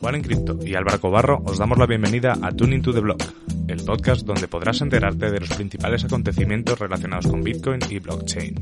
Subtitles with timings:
[0.00, 3.22] Juan en Cripto y Álvaro Cobarro os damos la bienvenida a Tuning to the Block,
[3.68, 8.54] el podcast donde podrás enterarte de los principales acontecimientos relacionados con Bitcoin y blockchain.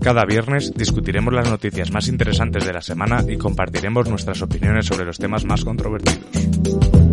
[0.00, 5.04] Cada viernes discutiremos las noticias más interesantes de la semana y compartiremos nuestras opiniones sobre
[5.04, 7.09] los temas más controvertidos.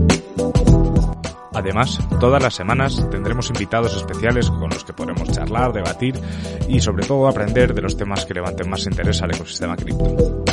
[1.57, 6.13] Además, todas las semanas tendremos invitados especiales con los que podremos charlar, debatir
[6.69, 10.43] y sobre todo aprender de los temas que levanten más interés al ecosistema cripto.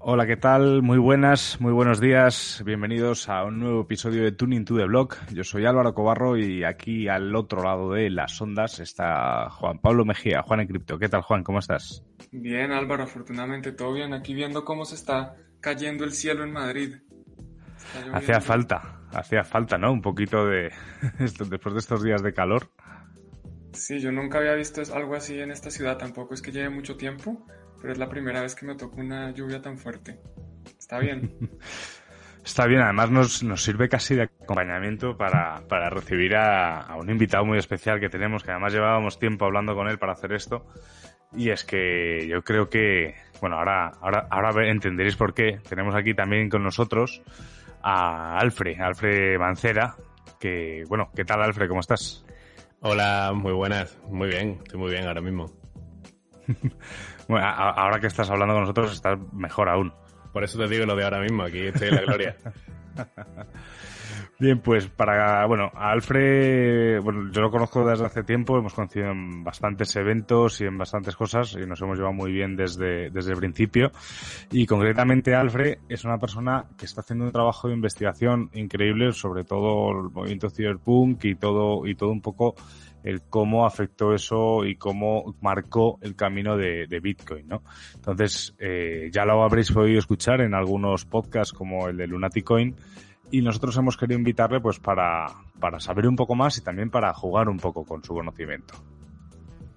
[0.00, 0.82] Hola, ¿qué tal?
[0.82, 2.62] Muy buenas, muy buenos días.
[2.66, 5.16] Bienvenidos a un nuevo episodio de Tuning to the Block.
[5.32, 10.04] Yo soy Álvaro Cobarro y aquí al otro lado de las ondas está Juan Pablo
[10.04, 10.98] Mejía, Juan en Cripto.
[10.98, 11.44] ¿Qué tal, Juan?
[11.44, 12.02] ¿Cómo estás?
[12.32, 14.14] Bien, Álvaro, afortunadamente todo bien.
[14.14, 16.96] Aquí viendo cómo se está cayendo el cielo en Madrid.
[18.12, 19.92] Hacía falta, hacía falta, ¿no?
[19.92, 20.72] Un poquito de...
[21.18, 22.70] después de estos días de calor.
[23.72, 25.98] Sí, yo nunca había visto algo así en esta ciudad.
[25.98, 27.46] Tampoco es que lleve mucho tiempo
[27.80, 30.18] pero es la primera vez que me tocó una lluvia tan fuerte.
[30.78, 31.36] Está bien.
[32.44, 37.10] Está bien, además nos, nos sirve casi de acompañamiento para, para recibir a, a, un
[37.10, 40.64] invitado muy especial que tenemos, que además llevábamos tiempo hablando con él para hacer esto.
[41.32, 45.58] Y es que yo creo que, bueno, ahora, ahora, ahora entenderéis por qué.
[45.68, 47.20] Tenemos aquí también con nosotros
[47.88, 49.94] a Alfred, Alfred Mancera,
[50.40, 51.68] que, bueno, ¿qué tal Alfred?
[51.68, 52.24] ¿Cómo estás?
[52.80, 55.46] Hola, muy buenas, muy bien, estoy muy bien ahora mismo.
[57.28, 59.92] Bueno, ahora que estás hablando con nosotros estás mejor aún.
[60.32, 62.36] Por eso te digo lo de ahora mismo, aquí estoy en la gloria.
[64.38, 69.42] Bien, pues para, bueno, Alfred, bueno, yo lo conozco desde hace tiempo, hemos conocido en
[69.42, 73.38] bastantes eventos y en bastantes cosas y nos hemos llevado muy bien desde, desde el
[73.38, 73.92] principio.
[74.50, 79.44] Y concretamente Alfred es una persona que está haciendo un trabajo de investigación increíble sobre
[79.44, 82.56] todo el movimiento cyberpunk y todo, y todo un poco
[83.04, 87.62] el cómo afectó eso y cómo marcó el camino de, de Bitcoin, ¿no?
[87.94, 92.76] Entonces, eh, ya lo habréis podido escuchar en algunos podcasts como el de Lunaticoin
[93.30, 95.26] y nosotros hemos querido invitarle pues para,
[95.58, 98.74] para saber un poco más y también para jugar un poco con su conocimiento.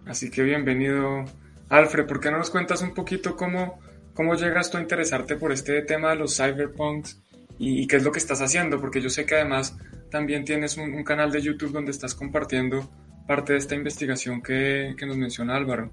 [0.05, 1.25] Así que bienvenido,
[1.69, 2.05] Alfred.
[2.05, 3.79] ¿Por qué no nos cuentas un poquito cómo,
[4.13, 7.21] cómo llegas tú a interesarte por este tema de los cyberpunks
[7.57, 8.79] y, qué es lo que estás haciendo?
[8.79, 9.77] Porque yo sé que además
[10.09, 12.89] también tienes un, un canal de YouTube donde estás compartiendo
[13.27, 15.91] parte de esta investigación que, que nos menciona Álvaro.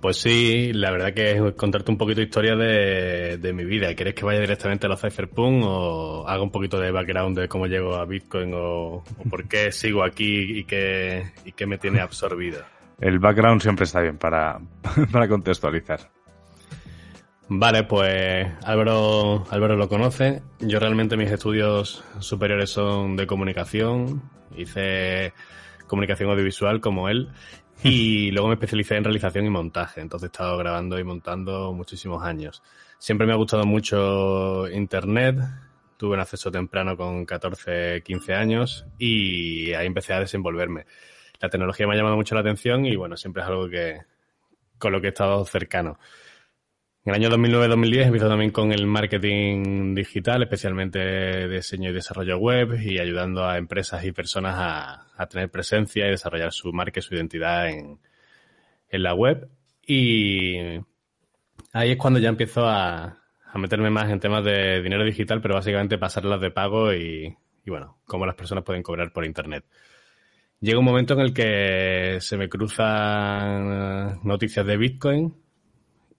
[0.00, 3.94] Pues sí, la verdad que es contarte un poquito de historia de, de mi vida.
[3.94, 7.66] ¿Quieres que vaya directamente a los cypherpunk o haga un poquito de background de cómo
[7.66, 12.00] llego a Bitcoin o, o por qué sigo aquí y qué, y qué me tiene
[12.00, 12.62] absorbido?
[12.98, 14.58] El background siempre está bien para,
[15.12, 16.00] para contextualizar.
[17.48, 20.40] Vale, pues Álvaro, Álvaro lo conoce.
[20.60, 24.22] Yo realmente mis estudios superiores son de comunicación.
[24.56, 25.34] Hice
[25.86, 27.28] comunicación audiovisual como él
[27.84, 32.22] y luego me especialicé en realización y montaje, entonces he estado grabando y montando muchísimos
[32.22, 32.62] años.
[32.98, 35.36] Siempre me ha gustado mucho Internet,
[35.96, 40.86] tuve un acceso temprano con 14, 15 años y ahí empecé a desenvolverme.
[41.40, 44.00] La tecnología me ha llamado mucho la atención y bueno, siempre es algo que
[44.78, 45.98] con lo que he estado cercano.
[47.02, 52.78] En el año 2009-2010 empezó también con el marketing digital, especialmente diseño y desarrollo web
[52.78, 54.54] y ayudando a empresas y personas
[55.16, 57.98] a, tener presencia y desarrollar su marca y su identidad en,
[58.90, 59.48] la web.
[59.86, 60.58] Y
[61.72, 63.16] ahí es cuando ya empiezo a,
[63.54, 67.34] meterme más en temas de dinero digital, pero básicamente pasarlas de pago y
[67.64, 69.64] bueno, cómo las personas pueden cobrar por Internet.
[70.60, 75.34] Llega un momento en el que se me cruzan noticias de Bitcoin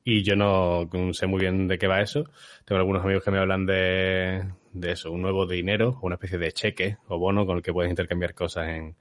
[0.03, 2.25] y yo no sé muy bien de qué va eso.
[2.65, 4.43] Tengo algunos amigos que me hablan de,
[4.73, 7.89] de eso, un nuevo dinero, una especie de cheque o bono con el que puedes
[7.89, 8.95] intercambiar cosas en,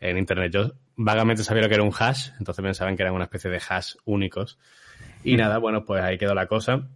[0.00, 0.52] en Internet.
[0.52, 3.60] Yo vagamente sabía lo que era un hash, entonces pensaban que eran una especie de
[3.66, 4.58] hash únicos.
[5.24, 6.88] Y nada, bueno, pues ahí quedó la cosa.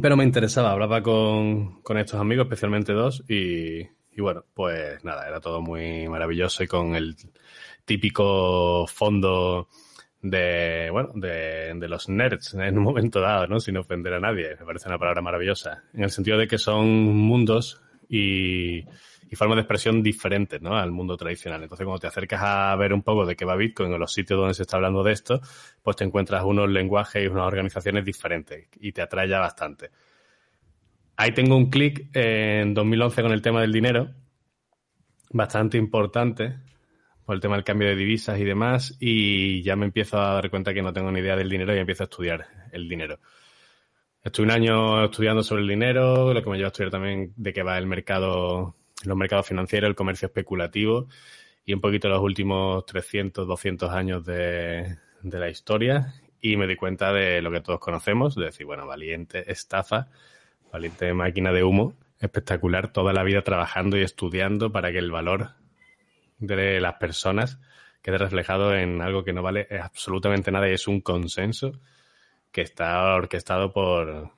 [0.00, 5.26] Pero me interesaba, hablaba con, con estos amigos, especialmente dos, y, y bueno, pues nada,
[5.26, 7.16] era todo muy maravilloso y con el
[7.84, 9.68] típico fondo
[10.22, 13.60] de, bueno, de, de, los nerds en un momento dado, ¿no?
[13.60, 14.56] Sin ofender a nadie.
[14.58, 15.84] Me parece una palabra maravillosa.
[15.94, 18.84] En el sentido de que son mundos y,
[19.30, 20.76] y formas de expresión diferentes ¿no?
[20.76, 21.62] al mundo tradicional.
[21.62, 24.38] Entonces, cuando te acercas a ver un poco de qué va Bitcoin en los sitios
[24.38, 25.40] donde se está hablando de esto,
[25.82, 29.90] pues te encuentras unos lenguajes y unas organizaciones diferentes y te atrae ya bastante.
[31.16, 34.10] Ahí tengo un clic en 2011 con el tema del dinero,
[35.30, 36.56] bastante importante,
[37.24, 40.50] por el tema del cambio de divisas y demás, y ya me empiezo a dar
[40.50, 43.20] cuenta que no tengo ni idea del dinero y empiezo a estudiar el dinero.
[44.22, 47.52] Estuve un año estudiando sobre el dinero, lo que me lleva a estudiar también de
[47.52, 48.74] qué va el mercado
[49.04, 51.08] los mercados financieros, el comercio especulativo
[51.64, 57.12] y un poquito los últimos 300, 200 años de, la historia y me di cuenta
[57.12, 60.08] de lo que todos conocemos, de decir, bueno, valiente estafa,
[60.72, 65.50] valiente máquina de humo, espectacular, toda la vida trabajando y estudiando para que el valor
[66.40, 67.60] de las personas
[68.02, 71.72] quede reflejado en algo que no vale absolutamente nada y es un consenso
[72.50, 74.30] que está orquestado por,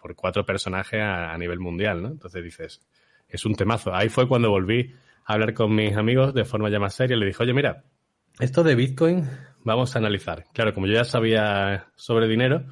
[0.00, 2.08] por cuatro personajes a, nivel mundial, ¿no?
[2.08, 2.80] Entonces dices,
[3.28, 3.94] es un temazo.
[3.94, 7.16] Ahí fue cuando volví a hablar con mis amigos de forma ya más seria.
[7.16, 7.84] Le dije, oye, mira,
[8.38, 9.28] esto de Bitcoin
[9.64, 10.44] vamos a analizar.
[10.52, 12.64] Claro, como yo ya sabía sobre dinero,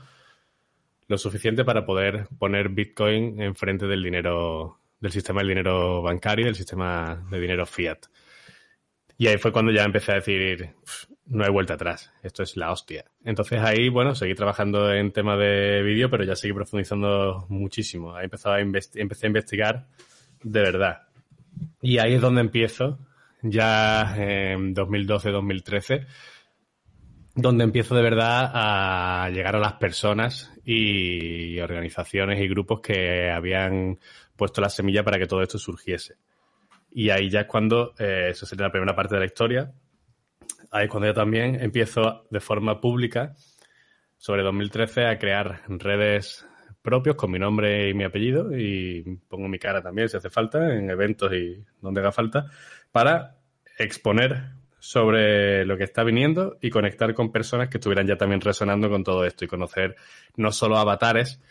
[1.08, 6.55] lo suficiente para poder poner Bitcoin enfrente del dinero, del sistema del dinero bancario, del
[6.55, 8.06] sistema de dinero fiat.
[9.18, 10.74] Y ahí fue cuando ya empecé a decir,
[11.26, 13.04] no hay vuelta atrás, esto es la hostia.
[13.24, 18.14] Entonces ahí, bueno, seguí trabajando en tema de vídeo, pero ya seguí profundizando muchísimo.
[18.14, 19.86] Ahí empecé a, empecé a investigar
[20.42, 21.02] de verdad.
[21.80, 22.98] Y ahí es donde empiezo,
[23.42, 26.06] ya en 2012-2013,
[27.34, 33.98] donde empiezo de verdad a llegar a las personas y organizaciones y grupos que habían
[34.36, 36.16] puesto la semilla para que todo esto surgiese.
[36.98, 39.70] Y ahí ya es cuando, eh, eso sería la primera parte de la historia,
[40.70, 43.34] ahí es cuando yo también empiezo de forma pública,
[44.16, 46.46] sobre 2013, a crear redes
[46.81, 50.75] propios con mi nombre y mi apellido y pongo mi cara también si hace falta
[50.75, 52.46] en eventos y donde haga falta
[52.90, 53.37] para
[53.78, 58.88] exponer sobre lo que está viniendo y conectar con personas que estuvieran ya también resonando
[58.88, 59.96] con todo esto y conocer
[60.37, 61.42] no solo avatares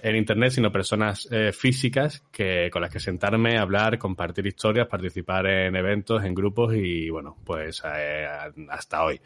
[0.00, 5.46] en internet, sino personas eh, físicas que con las que sentarme, hablar, compartir historias, participar
[5.46, 8.26] en eventos, en grupos y bueno, pues eh,
[8.70, 9.20] hasta hoy.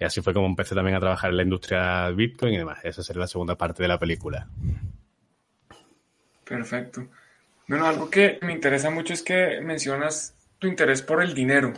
[0.00, 2.78] Y así fue como empecé también a trabajar en la industria Bitcoin y demás.
[2.84, 4.46] Esa sería la segunda parte de la película.
[6.44, 7.08] Perfecto.
[7.66, 11.74] Bueno, algo que me interesa mucho es que mencionas tu interés por el dinero,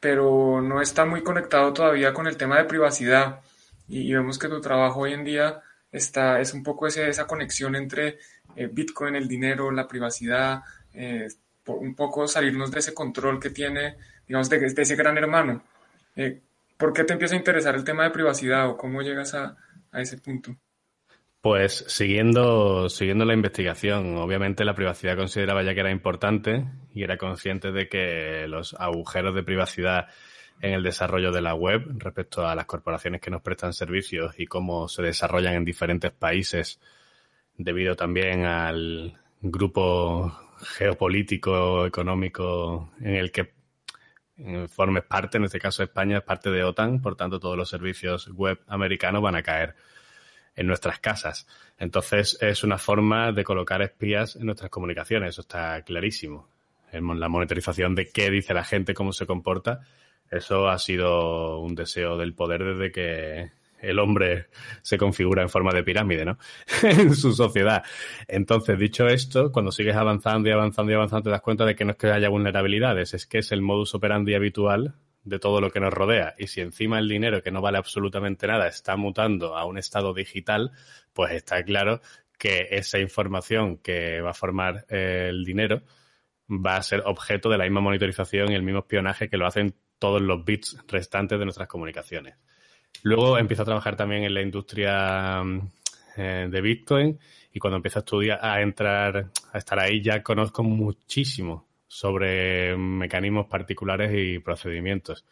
[0.00, 3.40] pero no está muy conectado todavía con el tema de privacidad.
[3.88, 8.18] Y, vemos que tu trabajo hoy en día está, es un poco esa conexión entre
[8.56, 10.62] eh, Bitcoin, el dinero, la privacidad,
[10.94, 11.28] eh,
[11.66, 13.96] un poco salirnos de ese control que tiene,
[14.26, 15.62] digamos, de, ese gran hermano.
[16.16, 16.40] Eh,
[16.76, 19.56] ¿Por qué te empieza a interesar el tema de privacidad o cómo llegas a,
[19.92, 20.56] ese punto?
[21.40, 27.18] Pues siguiendo, siguiendo la investigación, obviamente la privacidad consideraba ya que era importante y era
[27.18, 30.06] consciente de que los agujeros de privacidad
[30.62, 34.46] en el desarrollo de la web respecto a las corporaciones que nos prestan servicios y
[34.46, 36.80] cómo se desarrollan en diferentes países
[37.58, 43.52] debido también al grupo geopolítico económico en el que
[44.68, 48.28] formes parte, en este caso España es parte de OTAN, por tanto todos los servicios
[48.28, 49.74] web americanos van a caer
[50.54, 51.48] en nuestras casas.
[51.76, 56.48] Entonces es una forma de colocar espías en nuestras comunicaciones, eso está clarísimo.
[56.92, 59.80] La monitorización de qué dice la gente, cómo se comporta,
[60.32, 63.50] eso ha sido un deseo del poder desde que
[63.82, 64.46] el hombre
[64.80, 66.38] se configura en forma de pirámide, ¿no?
[66.82, 67.84] en su sociedad.
[68.28, 71.84] Entonces, dicho esto, cuando sigues avanzando y avanzando y avanzando, te das cuenta de que
[71.84, 75.70] no es que haya vulnerabilidades, es que es el modus operandi habitual de todo lo
[75.70, 76.34] que nos rodea.
[76.38, 80.14] Y si encima el dinero, que no vale absolutamente nada, está mutando a un estado
[80.14, 80.72] digital,
[81.12, 82.00] pues está claro
[82.38, 85.82] que esa información que va a formar el dinero
[86.48, 89.74] va a ser objeto de la misma monitorización y el mismo espionaje que lo hacen
[90.02, 92.34] todos los bits restantes de nuestras comunicaciones.
[93.04, 95.70] Luego empiezo a trabajar también en la industria mm,
[96.16, 97.20] eh, de Bitcoin
[97.52, 103.46] y cuando empiezo a estudiar, a entrar, a estar ahí, ya conozco muchísimo sobre mecanismos
[103.46, 105.24] particulares y procedimientos.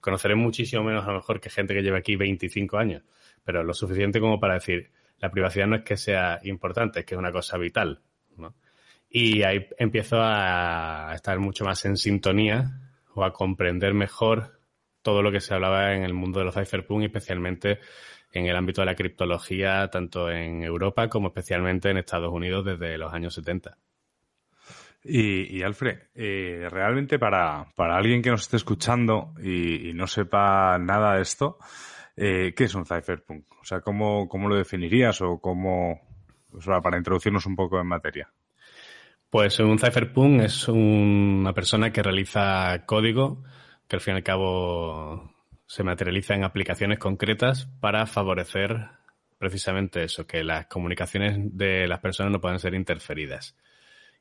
[0.00, 3.02] Conoceré muchísimo menos a lo mejor que gente que lleva aquí 25 años,
[3.42, 7.16] pero lo suficiente como para decir, la privacidad no es que sea importante, es que
[7.16, 8.00] es una cosa vital.
[9.10, 14.58] Y ahí empiezo a estar mucho más en sintonía o a comprender mejor
[15.02, 17.80] todo lo que se hablaba en el mundo de los cypherpunk, especialmente
[18.32, 22.96] en el ámbito de la criptología, tanto en Europa como especialmente en Estados Unidos desde
[22.96, 23.76] los años 70.
[25.04, 31.22] Y, Alfred, eh, realmente para, alguien que nos esté escuchando y, no sepa nada de
[31.22, 31.58] esto,
[32.16, 33.46] eh, ¿qué es un cypherpunk?
[33.60, 36.00] O sea, ¿cómo, cómo lo definirías o cómo,
[36.82, 38.32] para introducirnos un poco en materia?
[39.32, 43.42] Pues un cypherpunk es una persona que realiza código
[43.88, 45.34] que al fin y al cabo
[45.64, 48.88] se materializa en aplicaciones concretas para favorecer
[49.38, 53.56] precisamente eso, que las comunicaciones de las personas no puedan ser interferidas.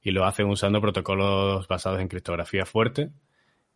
[0.01, 3.09] Y lo hacen usando protocolos basados en criptografía fuerte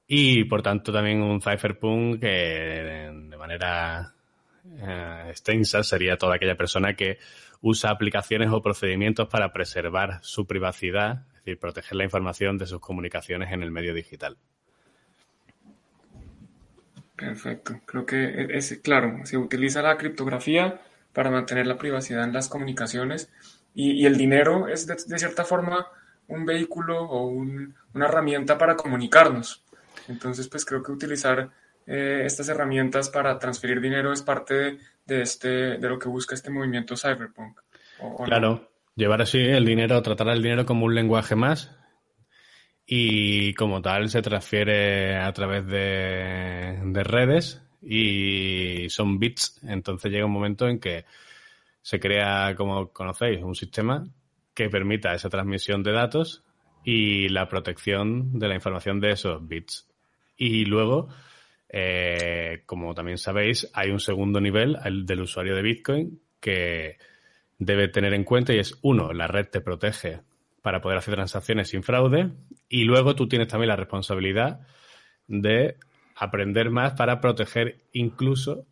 [0.07, 4.15] y por tanto también un cypherpunk que de manera
[4.65, 7.17] eh, extensa sería toda aquella persona que
[7.67, 12.79] usa aplicaciones o procedimientos para preservar su privacidad, es decir, proteger la información de sus
[12.79, 14.37] comunicaciones en el medio digital.
[17.15, 17.81] Perfecto.
[17.87, 20.79] Creo que es claro, se utiliza la criptografía
[21.11, 23.31] para mantener la privacidad en las comunicaciones
[23.73, 25.87] y, el dinero es de, cierta forma
[26.27, 29.63] un vehículo o una herramienta para comunicarnos.
[30.07, 31.49] Entonces, pues creo que utilizar
[31.87, 36.49] eh, estas herramientas para transferir dinero es parte de, este, de lo que busca este
[36.49, 37.59] movimiento cyberpunk.
[38.25, 41.75] claro, llevar así el dinero, tratar el dinero como un lenguaje más
[42.85, 49.61] y como tal se transfiere a través de, de redes y son bits.
[49.63, 51.05] Entonces llega un momento en que
[51.81, 54.07] se crea, como conocéis, un sistema
[54.53, 56.43] que permita esa transmisión de datos
[56.83, 59.87] y la protección de la información de esos bits.
[60.37, 61.09] Y luego
[61.69, 66.97] eh, como también sabéis, hay un segundo nivel, el del usuario de Bitcoin, que
[67.57, 70.21] debe tener en cuenta y es, uno, la red te protege
[70.61, 72.31] para poder hacer transacciones sin fraude
[72.69, 74.61] y luego tú tienes también la responsabilidad
[75.27, 75.77] de
[76.15, 78.65] aprender más para proteger incluso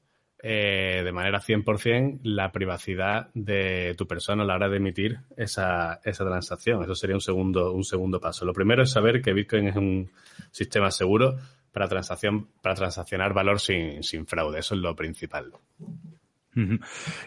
[0.46, 6.02] eh, de manera 100% la privacidad de tu persona a la hora de emitir esa,
[6.04, 6.84] esa transacción.
[6.84, 8.44] Eso sería un segundo, un segundo paso.
[8.44, 10.12] Lo primero es saber que Bitcoin es un
[10.52, 11.38] sistema seguro
[11.74, 14.60] para transacción, para transaccionar valor sin, sin fraude.
[14.60, 15.52] Eso es lo principal.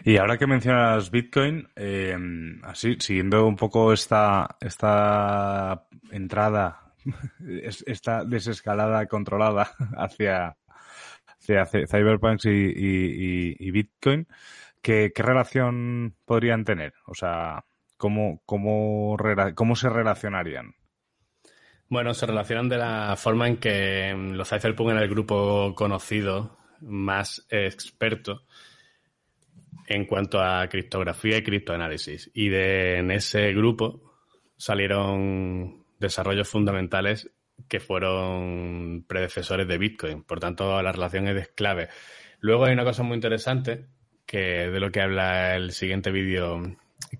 [0.05, 2.17] Y ahora que mencionas Bitcoin, eh,
[2.63, 6.93] así, siguiendo un poco esta, esta entrada,
[7.85, 10.55] esta desescalada controlada hacia,
[11.27, 14.27] hacia Cyberpunk y, Bitcoin,
[14.81, 16.93] ¿qué, relación podrían tener?
[17.05, 17.65] O sea,
[17.97, 19.17] ¿cómo, cómo,
[19.55, 20.73] cómo se relacionarían?
[21.89, 27.45] Bueno, se relacionan de la forma en que los Cypherpunk en el grupo conocido más
[27.49, 28.43] experto
[29.87, 32.29] en cuanto a criptografía y criptoanálisis.
[32.33, 34.01] Y de, en ese grupo
[34.57, 37.31] salieron desarrollos fundamentales
[37.69, 40.23] que fueron predecesores de Bitcoin.
[40.23, 41.87] Por tanto, la relación es clave.
[42.39, 43.87] Luego hay una cosa muy interesante
[44.25, 46.61] que de lo que habla el siguiente vídeo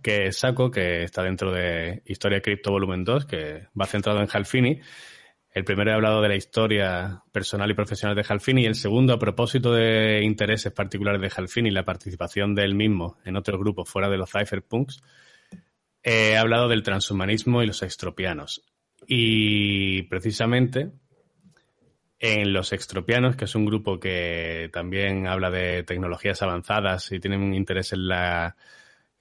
[0.02, 4.80] que saco, que está dentro de Historia Cripto Volumen 2, que va centrado en Halfini.
[5.52, 9.14] El primero he hablado de la historia personal y profesional de Halfini y el segundo,
[9.14, 13.60] a propósito de intereses particulares de Halfini y la participación de él mismo en otros
[13.60, 15.02] grupos fuera de los cypherpunks,
[16.04, 18.62] he hablado del transhumanismo y los extropianos.
[19.08, 20.92] Y precisamente
[22.20, 27.42] en los extropianos, que es un grupo que también habla de tecnologías avanzadas y tienen
[27.42, 28.56] un interés en la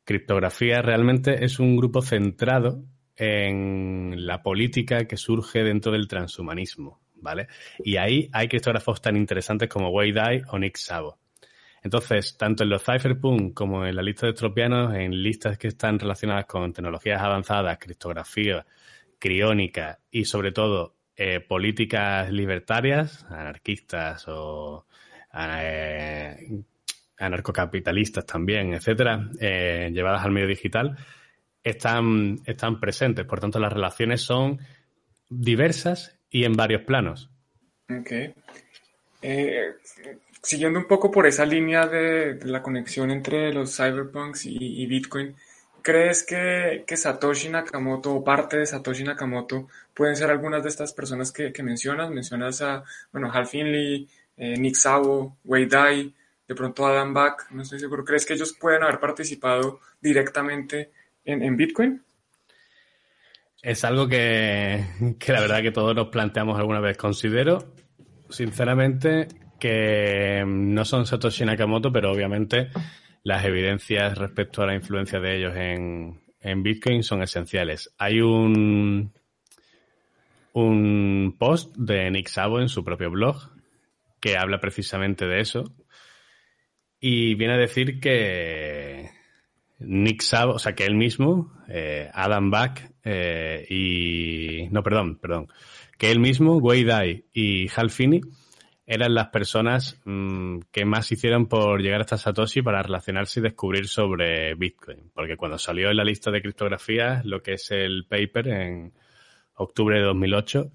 [0.07, 2.85] Criptografía realmente es un grupo centrado
[3.17, 7.49] en la política que surge dentro del transhumanismo, ¿vale?
[7.81, 11.19] Y ahí hay criptógrafos tan interesantes como Wei Dai o Nick Szabo.
[11.83, 15.99] Entonces, tanto en los cypherpunk como en la lista de estropianos, en listas que están
[15.99, 18.65] relacionadas con tecnologías avanzadas, criptografía,
[19.19, 24.87] criónica y sobre todo eh, políticas libertarias, anarquistas o
[25.35, 26.63] eh,
[27.19, 30.97] anarcocapitalistas también, etcétera, eh, llevadas al medio digital,
[31.63, 33.25] están, están presentes.
[33.27, 34.61] Por tanto, las relaciones son
[35.29, 37.31] diversas y en varios planos.
[37.91, 38.13] Ok.
[39.23, 39.75] Eh,
[40.43, 45.35] siguiendo un poco por esa línea de, la conexión entre los cyberpunks y, Bitcoin,
[45.83, 51.33] ¿crees que, Satoshi Nakamoto o parte de Satoshi Nakamoto pueden ser algunas de estas personas
[51.33, 52.11] que, mencionas?
[52.11, 56.15] Mencionas a, bueno, Hal Finley, eh, Nick Szabo, Wei Dai,
[56.47, 60.93] de pronto Adam Back, no estoy seguro, ¿crees que ellos pueden haber participado directamente
[61.25, 62.03] en, Bitcoin?
[63.63, 64.85] Es algo que,
[65.27, 66.97] la verdad que todos nos planteamos alguna vez.
[66.97, 67.75] Considero,
[68.29, 69.27] sinceramente,
[69.59, 72.71] que no son Satoshi Nakamoto, pero obviamente
[73.25, 77.93] las evidencias respecto a la influencia de ellos en, en Bitcoin son esenciales.
[77.99, 79.13] Hay un,
[80.53, 83.51] un post de Nick Szabo en su propio blog
[84.21, 85.65] que habla precisamente de eso,
[87.01, 89.11] y viene a decir que
[89.79, 92.93] Nick Szabo, o sea, que él mismo, eh, Adam Back
[93.69, 94.69] y...
[94.71, 95.49] No, perdón, perdón.
[95.99, 98.21] Que él mismo, Wei Dai y Hal Finney
[98.87, 103.89] eran las personas mm, que más hicieron por llegar hasta Satoshi para relacionarse y descubrir
[103.89, 105.11] sobre Bitcoin.
[105.13, 108.93] Porque cuando salió en la lista de criptografía, lo que es el paper en
[109.55, 110.71] octubre de 2008,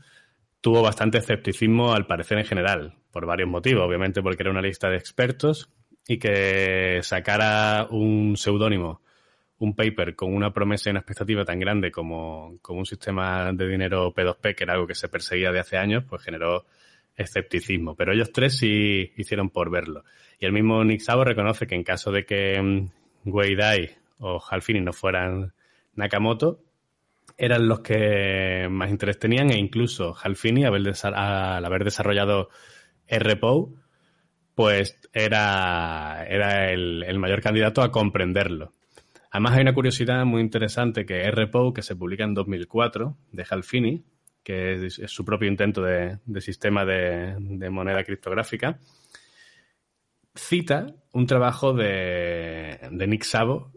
[0.60, 3.86] tuvo bastante escepticismo al parecer en general, por varios motivos.
[3.88, 5.70] Obviamente porque era una lista de expertos
[6.12, 9.02] y que sacara un seudónimo,
[9.60, 13.66] un paper con una promesa y una expectativa tan grande como, como un sistema de
[13.66, 16.66] dinero P2P, que era algo que se perseguía de hace años, pues generó
[17.16, 17.96] escepticismo.
[17.96, 20.04] Pero ellos tres sí hicieron por verlo.
[20.38, 24.44] Y el mismo Nick Szabo reconoce que en caso de que mm, Wei Dai o
[24.50, 25.54] Halfini no fueran
[25.96, 26.60] Nakamoto,
[27.38, 32.50] eran los que más interés tenían e incluso Halfini, al haber desarrollado
[33.10, 33.81] RPO,
[34.56, 38.74] pues era, era el, el, mayor candidato a comprenderlo.
[39.32, 44.04] Además hay una curiosidad muy interesante que RPO, que se publica en 2004, de Halfini,
[44.44, 48.80] que es, su propio intento de, sistema de, moneda criptográfica,
[50.36, 53.72] cita un trabajo de, Nick Szabo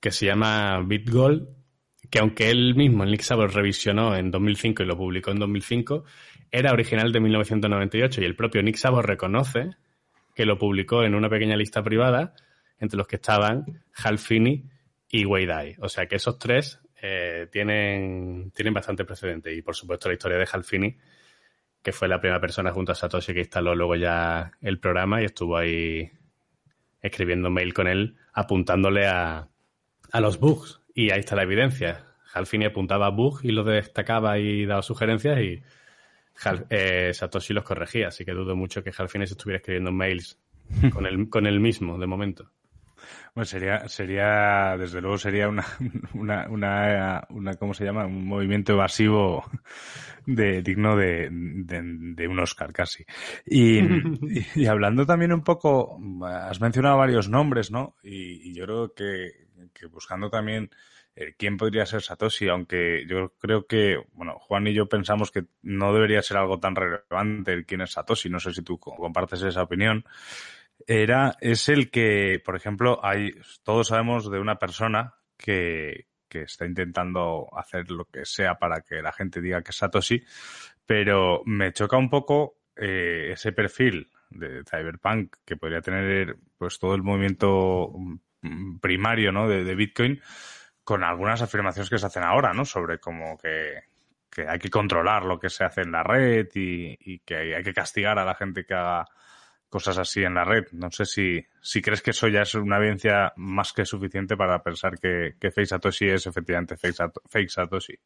[0.00, 1.48] que se llama BitGold,
[2.10, 6.04] que aunque él mismo, Nick Szabo, revisionó en 2005 y lo publicó en 2005,
[6.50, 9.70] era original de 1998 y el propio Nick Szabo reconoce
[10.34, 12.34] que lo publicó en una pequeña lista privada
[12.78, 14.68] entre los que estaban Halfini
[15.08, 15.46] y Wei
[15.78, 19.54] O sea que esos tres eh, tienen, tienen bastante precedente.
[19.54, 20.96] Y por supuesto la historia de Halfini,
[21.82, 25.26] que fue la primera persona junto a Satoshi que instaló luego ya el programa y
[25.26, 26.10] estuvo ahí
[27.00, 29.48] escribiendo mail con él, apuntándole a,
[30.10, 30.80] a los bugs.
[30.94, 32.06] Y ahí está la evidencia.
[32.32, 35.62] Halfini apuntaba a bugs y los destacaba y daba sugerencias y
[36.70, 38.08] eh, Satoshi los corregía.
[38.08, 40.38] Así que dudo mucho que Halfini se estuviera escribiendo mails
[40.92, 42.50] con el, con el mismo de momento.
[43.34, 45.64] Bueno, sería, sería, desde luego sería una,
[46.14, 48.06] una, una, una ¿cómo se llama?
[48.06, 49.44] Un movimiento evasivo
[50.26, 53.04] de, digno de, de, un Oscar casi.
[53.46, 53.80] Y,
[54.54, 57.96] y, hablando también un poco, has mencionado varios nombres, ¿no?
[58.02, 60.70] Y, y yo creo que, que buscando también
[61.16, 65.44] eh, quién podría ser Satoshi, aunque yo creo que, bueno, Juan y yo pensamos que
[65.62, 69.42] no debería ser algo tan relevante el quién es Satoshi, no sé si tú compartes
[69.42, 70.04] esa opinión.
[70.86, 76.66] Era, es el que, por ejemplo, hay, todos sabemos de una persona que, que está
[76.66, 80.24] intentando hacer lo que sea para que la gente diga que es Satoshi,
[80.84, 86.96] pero me choca un poco eh, ese perfil de Cyberpunk que podría tener pues todo
[86.96, 87.92] el movimiento
[88.42, 89.48] mm, primario ¿no?
[89.48, 90.20] de, de Bitcoin
[90.84, 92.64] con algunas afirmaciones que se hacen ahora, ¿no?
[92.64, 93.84] Sobre como que,
[94.46, 98.18] hay que controlar lo que se hace en la red y, que hay que castigar
[98.18, 99.06] a la gente que haga
[99.68, 100.66] cosas así en la red.
[100.72, 104.62] No sé si, si crees que eso ya es una evidencia más que suficiente para
[104.62, 107.98] pensar que, que Fake Satoshi es efectivamente Fake Satoshi.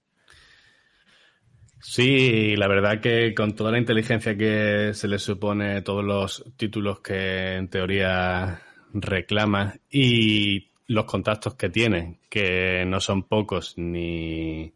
[1.80, 7.00] Sí, la verdad que con toda la inteligencia que se le supone, todos los títulos
[7.00, 8.60] que en teoría
[8.92, 14.72] reclama y los contactos que tiene, que no son pocos ni,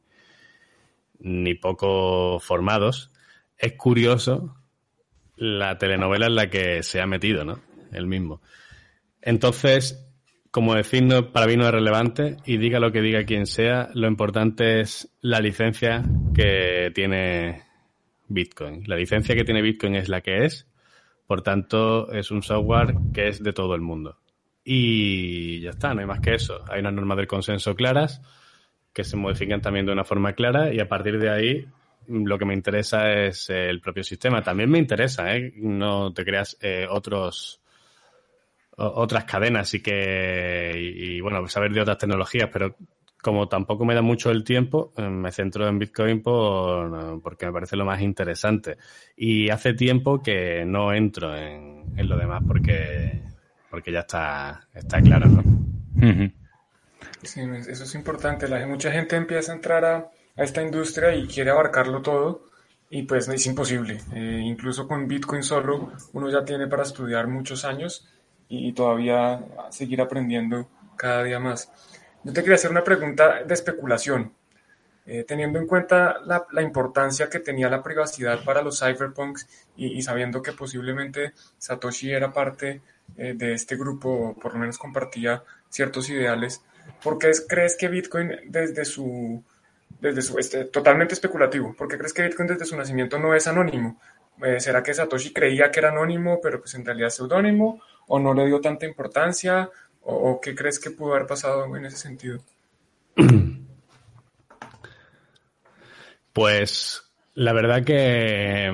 [1.19, 3.11] ni poco formados,
[3.59, 4.57] es curioso
[5.37, 7.61] la telenovela en la que se ha metido, ¿no?
[7.93, 8.43] El mismo.
[9.23, 10.07] Entonces,
[10.51, 14.07] como decir, para mí no es relevante y diga lo que diga quien sea, lo
[14.07, 16.03] importante es la licencia
[16.35, 17.63] que tiene
[18.29, 18.85] Bitcoin.
[18.87, 20.69] La licencia que tiene Bitcoin es la que es,
[21.27, 24.19] por tanto es un software que es de todo el mundo.
[24.65, 26.65] Y ya está, no hay más que eso.
[26.69, 28.21] Hay unas normas del consenso claras
[28.93, 31.67] que se modifican también de una forma clara y a partir de ahí
[32.09, 34.43] lo que me interesa es el propio sistema.
[34.43, 35.53] También me interesa, ¿eh?
[35.57, 37.61] no te creas eh, otros
[38.75, 42.75] otras cadenas y que y, bueno saber de otras tecnologías, pero
[43.23, 47.53] como tampoco me da mucho el tiempo, eh, me centro en Bitcoin por, porque me
[47.53, 48.79] parece lo más interesante.
[49.17, 53.23] Y hace tiempo que no entro en, lo demás porque,
[53.73, 55.43] porque ya está, está claro, ¿no?
[57.23, 58.47] Sí, eso es importante.
[58.47, 59.97] La, mucha gente empieza a entrar a,
[60.37, 62.45] a esta industria y quiere abarcarlo todo
[62.91, 64.03] y pues es imposible.
[64.13, 68.07] Eh, incluso con Bitcoin solo uno ya tiene para estudiar muchos años
[68.47, 71.73] y, todavía seguir aprendiendo cada día más.
[72.25, 74.35] Yo te quería hacer una pregunta de especulación.
[75.07, 79.99] Eh, teniendo en cuenta la, la, importancia que tenía la privacidad para los cyberpunks y,
[79.99, 82.83] y sabiendo que posiblemente Satoshi era parte
[83.17, 86.63] de este grupo, o por lo menos compartía ciertos ideales,
[87.03, 89.45] ¿por qué crees que Bitcoin desde su
[90.03, 91.75] desde su, este, totalmente especulativo.
[91.75, 94.01] ¿Por qué crees que Bitcoin desde su nacimiento no es anónimo?
[94.43, 97.81] Eh, ¿Será que Satoshi creía que era anónimo, pero pues en realidad es seudónimo?
[98.09, 99.71] ¿O no le dio tanta importancia?
[100.05, 102.41] ¿O, qué crees que pudo haber pasado en ese sentido?
[106.33, 107.03] Pues
[107.35, 108.73] la verdad que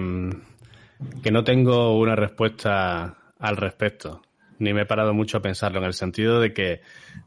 [1.22, 4.22] que no tengo una respuesta al respecto,
[4.58, 6.80] ni me he parado mucho a pensarlo, en el sentido de que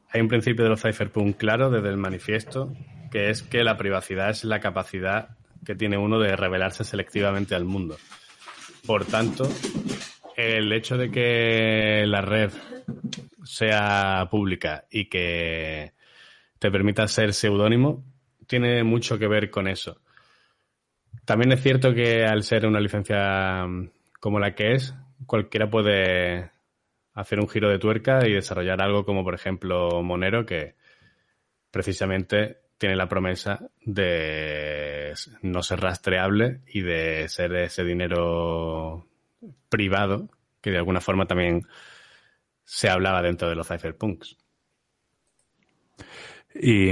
[0.09, 2.73] hay un principio de los cypherpunk claro desde el manifiesto,
[3.11, 7.65] que es que la privacidad es la capacidad que tiene uno de revelarse selectivamente al
[7.65, 7.97] mundo.
[8.85, 9.47] Por tanto,
[10.35, 12.51] el hecho de que la red
[13.43, 15.93] sea pública y que
[16.59, 18.03] te permita ser seudónimo
[18.47, 20.01] tiene mucho que ver con eso.
[21.25, 23.65] También es cierto que al ser una licencia
[24.19, 24.93] como la que es,
[25.25, 26.51] cualquiera puede
[27.13, 30.75] hacer un giro de tuerca y desarrollar algo como, por ejemplo, Monero, que
[31.71, 39.07] precisamente tiene la promesa de no ser rastreable y de ser ese dinero
[39.69, 40.29] privado
[40.61, 41.67] que de alguna forma también
[42.63, 44.37] se hablaba dentro de los cypherpunks.
[46.53, 46.91] Y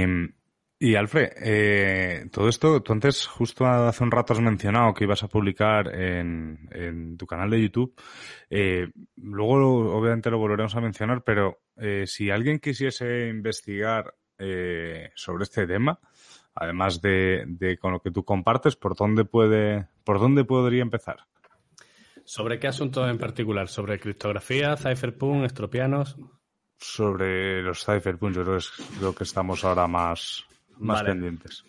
[0.82, 5.22] y Alfred, eh, todo esto, tú antes, justo hace un rato has mencionado que ibas
[5.22, 7.94] a publicar en, tu canal de YouTube.
[8.48, 14.14] Eh, luego, obviamente, lo volveremos a mencionar, pero eh, si alguien quisiese investigar
[15.14, 16.00] sobre este tema,
[16.54, 21.18] además de, con lo que tú compartes, ¿por dónde puede, por dónde podría empezar?
[22.24, 23.68] ¿Sobre qué asunto en particular?
[23.68, 26.16] ¿Sobre criptografía, cypherpunk, estropianos?
[26.78, 30.46] Sobre los cypherpunk, yo creo que es lo que estamos ahora más,
[30.80, 31.64] más pendientes.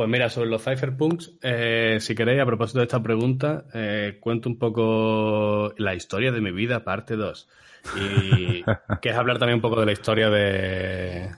[0.00, 4.48] Pues mira, sobre los cypherpunks, eh, si queréis, a propósito de esta pregunta, eh, cuento
[4.48, 7.48] un poco la historia de mi vida, parte 2.
[7.96, 8.64] Y
[9.02, 11.30] que es hablar también un poco de la historia de,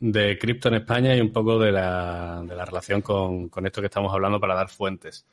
[0.00, 3.88] de cripto en España y un poco de la, de la relación con, esto que
[3.88, 5.26] estamos hablando para dar fuentes.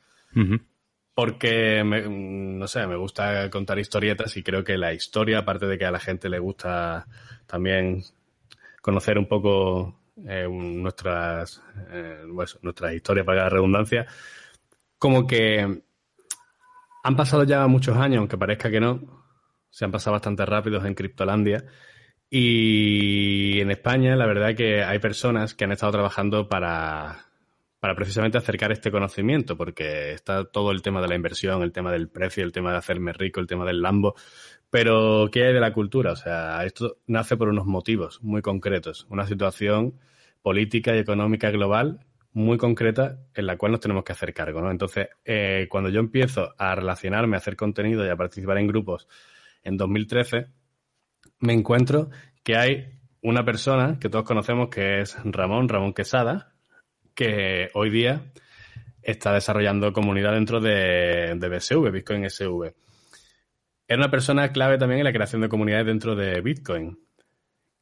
[1.14, 5.86] Porque, no sé, me gusta contar historietas y creo que la historia, aparte de que
[5.86, 7.06] a la gente le gusta
[7.46, 8.02] también
[8.82, 14.06] conocer un poco eh, nuestras, eh, nuestras historias para la redundancia,
[14.98, 15.82] como que
[17.02, 19.24] han pasado ya muchos años, aunque parezca que no,
[19.70, 21.64] se han pasado bastante rápidos en Criptolandia.
[22.28, 27.26] Y en España, la verdad que hay personas que han estado trabajando para,
[27.78, 31.92] para precisamente acercar este conocimiento, porque está todo el tema de la inversión, el tema
[31.92, 34.16] del precio, el tema de hacerme rico, el tema del Lambo.
[34.78, 36.12] Pero, ¿qué hay de la cultura?
[36.12, 39.06] O sea, esto nace por unos motivos muy concretos.
[39.08, 39.98] Una situación
[40.42, 44.70] política y económica global muy concreta en la cual nos tenemos que hacer cargo, ¿no?
[44.70, 49.08] Entonces, eh, cuando yo empiezo a relacionarme, a hacer contenido y a participar en grupos
[49.62, 50.48] en 2013,
[51.40, 52.10] me encuentro
[52.44, 56.52] que hay una persona que todos conocemos que es Ramón, Ramón Quesada,
[57.14, 58.30] que hoy día
[59.00, 62.74] está desarrollando comunidad dentro de, de BSV, Bitcoin SV.
[63.88, 66.98] Era una persona clave también en la creación de comunidades dentro de Bitcoin.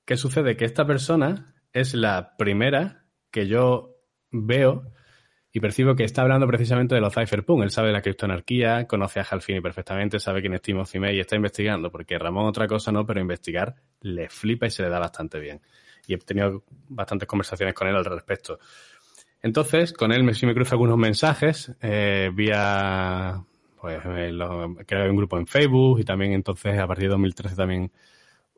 [0.04, 0.56] ¿Qué sucede?
[0.56, 3.96] Que esta persona es la primera que yo
[4.30, 4.92] veo
[5.50, 7.62] y percibo que está hablando precisamente de los cypherpunk.
[7.62, 11.20] Él sabe de la criptoanarquía, conoce a Halfini perfectamente, sabe quién es Timothy May y
[11.20, 14.98] está investigando, porque Ramón otra cosa no, pero investigar le flipa y se le da
[14.98, 15.62] bastante bien.
[16.06, 18.58] Y he tenido bastantes conversaciones con él al respecto.
[19.40, 23.44] Entonces, con él me, sí me cruzo algunos mensajes eh, vía
[23.84, 24.00] pues
[24.86, 27.92] creé un grupo en Facebook y también entonces a partir de 2013 también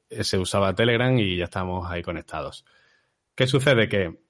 [0.09, 2.65] eh, se usaba Telegram y ya estamos ahí conectados.
[3.35, 3.89] ¿Qué sucede?
[3.89, 4.21] Que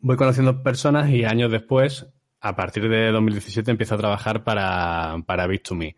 [0.00, 2.08] voy conociendo personas y años después,
[2.40, 5.94] a partir de 2017, empiezo a trabajar para, para Bit2Me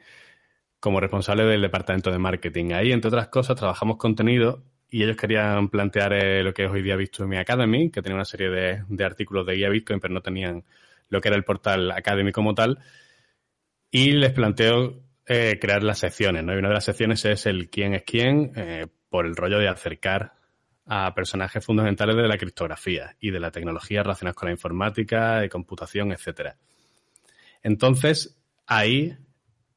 [0.81, 2.73] como responsable del departamento de marketing.
[2.73, 6.83] Ahí, entre otras cosas, trabajamos contenido y ellos querían plantear eh, lo que es hoy
[6.83, 10.21] día Bit2Me Academy, que tenía una serie de, de artículos de guía Bitcoin, pero no
[10.21, 10.63] tenían
[11.09, 12.81] lo que era el portal Academy como tal
[13.91, 16.55] y les planteo eh, crear las secciones, ¿no?
[16.55, 19.69] Y una de las secciones es el quién es quién, eh, por el rollo de
[19.69, 20.35] acercar
[20.87, 25.49] a personajes fundamentales de la criptografía y de la tecnología relacionadas con la informática, y
[25.49, 26.57] computación, etcétera.
[27.63, 29.17] Entonces, ahí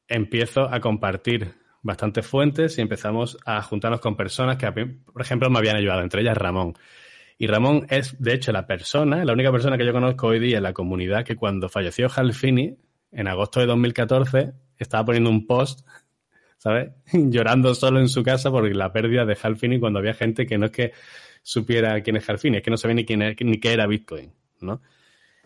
[0.07, 5.57] empiezo a compartir bastantes fuentes y empezamos a juntarnos con personas que, por ejemplo, me
[5.57, 6.75] habían ayudado, entre ellas Ramón.
[7.37, 10.57] Y Ramón es, de hecho, la persona, la única persona que yo conozco hoy día
[10.57, 12.77] en la comunidad que cuando falleció Halfini,
[13.11, 15.85] en agosto de 2014 estaba poniendo un post,
[16.57, 16.91] ¿sabes?
[17.13, 20.67] Llorando solo en su casa por la pérdida de Halfini cuando había gente que no
[20.67, 20.93] es que
[21.41, 24.81] supiera quién es Halfini, es que no sabía ni, quién ni qué era Bitcoin, ¿no?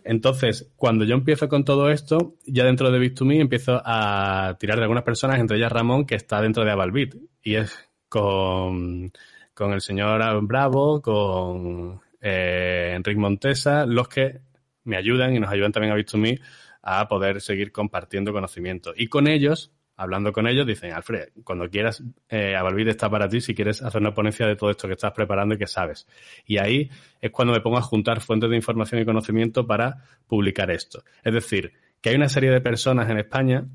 [0.06, 4.84] Entonces, cuando yo empiezo con todo esto, ya dentro de Bit2Me empiezo a tirar de
[4.84, 7.16] algunas personas, entre ellas Ramón, que está dentro de Avalbit.
[7.42, 9.12] Y es con,
[9.54, 14.42] con el señor Bravo, con eh, Enrique Montesa, los que
[14.84, 16.42] me ayudan y nos ayudan también a Bit2Me
[16.84, 18.94] a poder seguir compartiendo conocimiento.
[18.96, 23.42] Y con ellos, hablando con ellos, dicen, Alfred, cuando quieras, eh, Avalvid está para ti
[23.42, 26.06] si quieres hacer una ponencia de todo esto que estás preparando y que sabes.
[26.46, 26.92] Y ahí
[27.22, 31.04] es cuando me pongo a juntar fuentes de información y conocimiento para publicar esto.
[31.24, 33.66] Es decir, que hay una serie de personas en España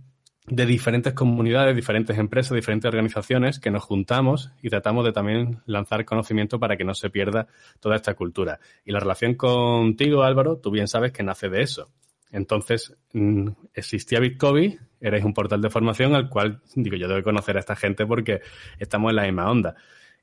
[0.51, 6.05] de diferentes comunidades, diferentes empresas, diferentes organizaciones que nos juntamos y tratamos de también lanzar
[6.05, 7.49] conocimiento para que no se pierda
[7.81, 8.61] toda esta cultura.
[8.85, 11.91] Y la relación contigo, Álvaro, tú bien sabes que nace de eso.
[12.31, 17.57] Entonces, mm, existía Bitcoin, erais un portal de formación al cual, digo, yo debo conocer
[17.57, 18.41] a esta gente porque
[18.79, 19.77] estamos en la misma onda.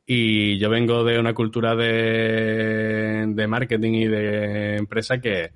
[0.06, 5.52] Y yo vengo de una cultura de, de marketing y de empresa que,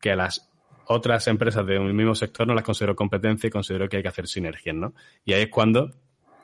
[0.00, 0.48] que las
[0.86, 4.28] otras empresas del mismo sector no las considero competencia y considero que hay que hacer
[4.28, 4.94] sinergias, ¿no?
[5.24, 5.90] Y ahí es cuando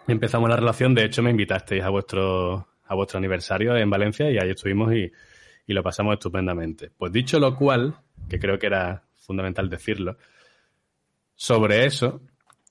[0.09, 0.95] empezamos la relación.
[0.95, 5.13] De hecho, me invitasteis a vuestro, a vuestro aniversario en Valencia y ahí estuvimos y,
[5.67, 6.91] y lo pasamos estupendamente.
[6.97, 7.95] Pues dicho lo cual,
[8.29, 10.17] que creo que era fundamental decirlo,
[11.37, 12.23] sobre eso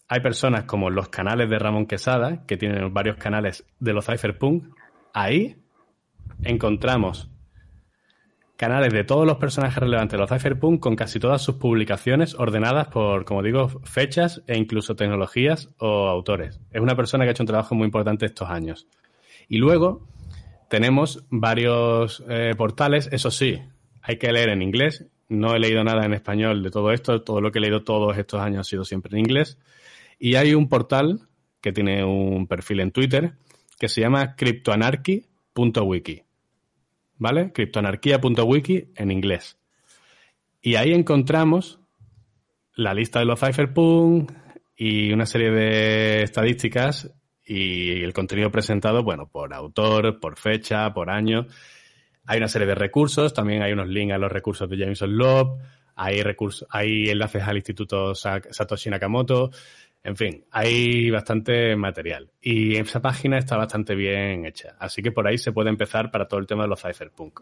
[0.09, 4.73] hay personas como los canales de Ramón Quesada, que tienen varios canales de los cypherpunk.
[5.13, 5.55] Ahí
[6.43, 7.29] encontramos
[8.57, 12.87] canales de todos los personajes relevantes de los cypherpunk con casi todas sus publicaciones ordenadas
[12.87, 16.59] por, como digo, fechas e incluso tecnologías o autores.
[16.71, 18.87] Es una persona que ha hecho un trabajo muy importante estos años.
[19.47, 20.07] Y luego
[20.69, 23.61] tenemos varios eh, portales, eso sí,
[24.01, 25.05] hay que leer en inglés.
[25.29, 28.17] No he leído nada en español de todo esto, todo lo que he leído todos
[28.17, 29.57] estos años ha sido siempre en inglés.
[30.19, 31.27] Y hay un portal
[31.61, 33.33] que tiene un perfil en Twitter
[33.77, 36.23] que se llama cryptoanarchy.wiki.
[37.17, 37.51] ¿Vale?
[37.51, 39.57] Cryptoanarquía.wiki en inglés.
[40.61, 41.79] Y ahí encontramos
[42.75, 44.31] la lista de los cypherpunk
[44.75, 47.11] y una serie de estadísticas
[47.43, 51.47] y el contenido presentado, bueno, por autor, por fecha, por año.
[52.27, 55.47] Hay una serie de recursos, también hay unos links a los recursos de Jameson Loeb,
[55.95, 59.49] hay recursos, hay enlaces al Instituto Satoshi Nakamoto,
[60.03, 64.75] en fin, hay bastante material y esa página está bastante bien hecha.
[64.79, 67.41] Así que por ahí se puede empezar para todo el tema de los cypherpunk.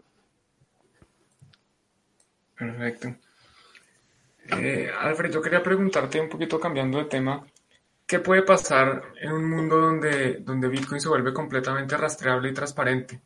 [2.56, 3.14] Perfecto.
[4.58, 7.44] Eh, Alfred, yo quería preguntarte un poquito cambiando de tema,
[8.06, 13.20] ¿qué puede pasar en un mundo donde, donde Bitcoin se vuelve completamente rastreable y transparente?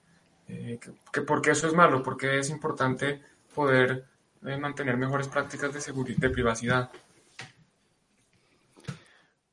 [0.50, 0.80] Eh,
[1.12, 2.02] que, ¿Por qué eso es malo?
[2.02, 3.20] ¿Por qué es importante
[3.54, 4.04] poder
[4.44, 6.90] eh, mantener mejores prácticas de seguridad, de privacidad?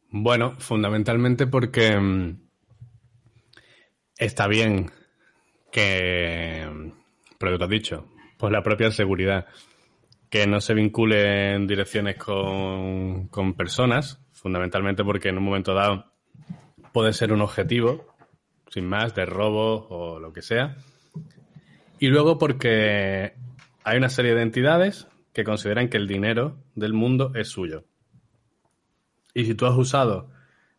[0.10, 2.40] Bueno, fundamentalmente porque mm,
[4.18, 4.90] está bien
[5.72, 6.94] que,
[7.38, 8.08] pero que te has dicho,
[8.38, 9.46] pues la propia seguridad,
[10.30, 16.12] que no se vincule en direcciones con, con personas, fundamentalmente porque en un momento dado
[16.92, 18.17] puede ser un objetivo,
[18.70, 20.78] sin más, de robo o lo que sea.
[22.00, 23.34] Y luego porque
[23.84, 27.86] hay una serie de entidades que consideran que el dinero del mundo es suyo.
[29.34, 30.32] Y si tú has usado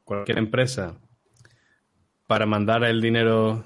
[0.05, 0.99] cualquier empresa
[2.27, 3.65] para mandar el dinero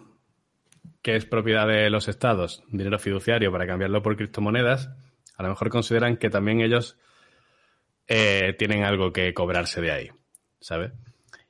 [1.02, 4.90] que es propiedad de los estados, dinero fiduciario, para cambiarlo por criptomonedas,
[5.36, 6.96] a lo mejor consideran que también ellos
[8.06, 10.10] eh, tienen algo que cobrarse de ahí,
[10.60, 10.92] ¿sabes?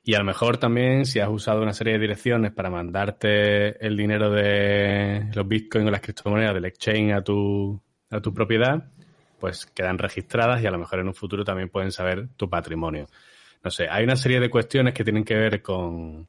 [0.05, 3.95] Y a lo mejor también si has usado una serie de direcciones para mandarte el
[3.95, 8.91] dinero de los bitcoins o las criptomonedas del exchange a tu, a tu propiedad,
[9.39, 13.07] pues quedan registradas y a lo mejor en un futuro también pueden saber tu patrimonio.
[13.63, 16.27] No sé, hay una serie de cuestiones que tienen que ver con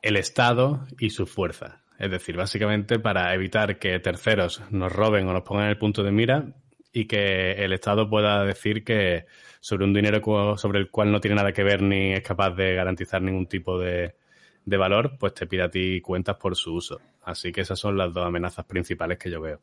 [0.00, 1.82] el Estado y su fuerza.
[1.98, 6.02] Es decir, básicamente para evitar que terceros nos roben o nos pongan en el punto
[6.02, 6.46] de mira
[6.92, 9.26] y que el Estado pueda decir que
[9.60, 12.74] sobre un dinero sobre el cual no tiene nada que ver ni es capaz de
[12.74, 14.14] garantizar ningún tipo de,
[14.64, 17.00] de valor, pues te pida a ti cuentas por su uso.
[17.22, 19.60] Así que esas son las dos amenazas principales que yo veo.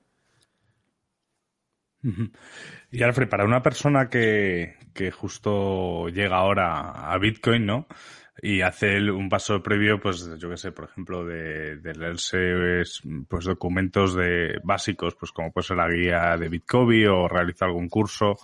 [2.92, 7.88] Y Alfred, para una persona que, que justo llega ahora a Bitcoin, ¿no?
[8.42, 12.84] Y hace un paso previo, pues yo qué sé, por ejemplo, de, leerse
[13.28, 17.90] pues documentos de básicos, pues como puede ser la guía de Bitcoin o realizar algún
[17.90, 18.36] curso,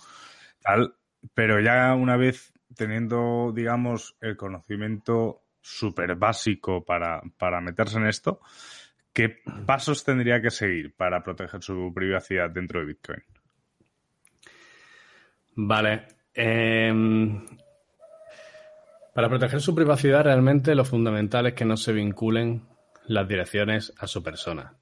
[0.60, 0.94] tal.
[1.32, 8.40] Pero ya una vez teniendo, digamos, el conocimiento súper básico para, para meterse en esto,
[9.12, 13.22] ¿qué pasos tendría que seguir para proteger su privacidad dentro de Bitcoin?
[15.56, 16.08] Vale.
[16.34, 17.46] Em,
[19.14, 22.66] para proteger su privacidad, realmente lo fundamental es que no se vinculen
[23.06, 24.76] las direcciones a su persona.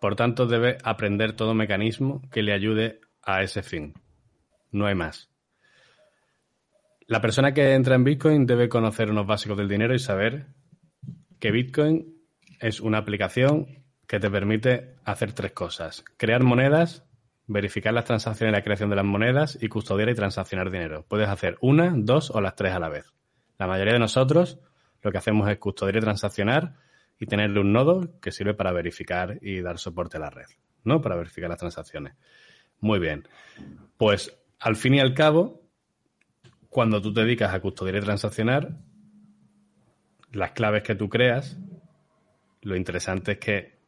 [0.00, 3.94] Por tanto, debe aprender todo mecanismo que le ayude a ese fin.
[4.70, 5.30] No hay más.
[7.06, 10.46] La persona que entra en Bitcoin debe conocer unos básicos del dinero y saber
[11.38, 12.18] que Bitcoin
[12.60, 16.04] es una aplicación que te permite hacer tres cosas.
[16.16, 17.04] Crear monedas,
[17.46, 21.04] verificar las transacciones y la creación de las monedas y custodiar y transaccionar dinero.
[21.08, 23.12] Puedes hacer una, dos o las tres a la vez.
[23.58, 24.58] La mayoría de nosotros
[25.02, 26.74] lo que hacemos es custodiar y transaccionar
[27.18, 30.46] y tenerle un nodo que sirve para verificar y dar soporte a la red,
[30.84, 31.00] ¿no?
[31.00, 32.14] Para verificar las transacciones.
[32.80, 33.26] Muy bien.
[33.96, 35.62] Pues al fin y al cabo,
[36.68, 38.76] cuando tú te dedicas a custodiar y transaccionar,
[40.32, 41.58] las claves que tú creas,
[42.62, 43.78] lo interesante es que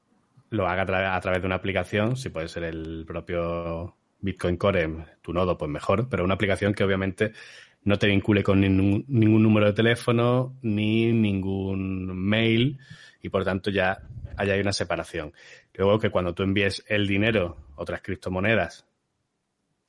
[0.50, 0.82] lo haga
[1.14, 5.70] a, través de una aplicación, si puede ser el propio Bitcoin Core, tu nodo, pues
[5.70, 7.32] mejor, pero una aplicación que obviamente
[7.82, 12.78] no te vincule con ningún, ningún número de teléfono ni ningún mail
[13.22, 13.98] y por tanto ya
[14.36, 15.32] haya una separación.
[15.74, 18.86] Luego que cuando tú envíes el dinero, otras criptomonedas,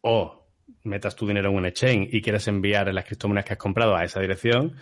[0.02, 0.48] o
[0.84, 4.04] metas tu dinero en un exchange y quieres enviar las criptomonedas que has comprado a
[4.04, 4.76] esa dirección,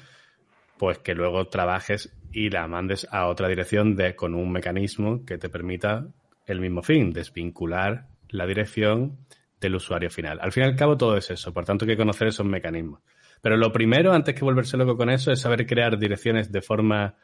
[0.77, 5.37] pues que luego trabajes y la mandes a otra dirección de, con un mecanismo que
[5.37, 6.07] te permita
[6.45, 9.17] el mismo fin, desvincular la dirección
[9.59, 10.39] del usuario final.
[10.41, 13.01] Al fin y al cabo todo es eso, por tanto hay que conocer esos mecanismos.
[13.41, 17.15] Pero lo primero, antes que volverse loco con eso, es saber crear direcciones de forma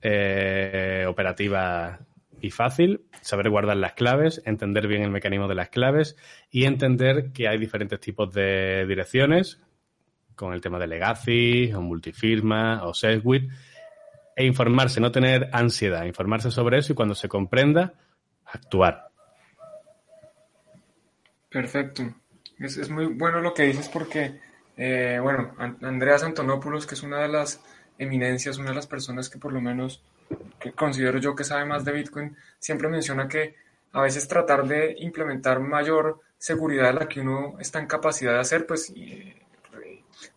[0.00, 2.00] eh, operativa
[2.40, 6.16] y fácil, saber guardar las claves, entender bien el mecanismo de las claves
[6.50, 9.60] y entender que hay diferentes tipos de direcciones,
[10.34, 13.50] con el tema de legacy, o multifirma, o SegWit,
[14.34, 17.94] e informarse, no tener ansiedad, informarse sobre eso y cuando se comprenda,
[18.44, 19.11] actuar.
[21.52, 22.02] Perfecto.
[22.58, 24.40] Es, muy bueno lo que dices porque,
[24.76, 27.60] eh, bueno, Andreas Antonopoulos, que es una de las
[27.98, 30.02] eminencias, una de las personas que por lo menos
[30.58, 33.54] que considero yo que sabe más de Bitcoin, siempre menciona que
[33.92, 38.40] a veces tratar de implementar mayor seguridad de la que uno está en capacidad de
[38.40, 38.92] hacer, pues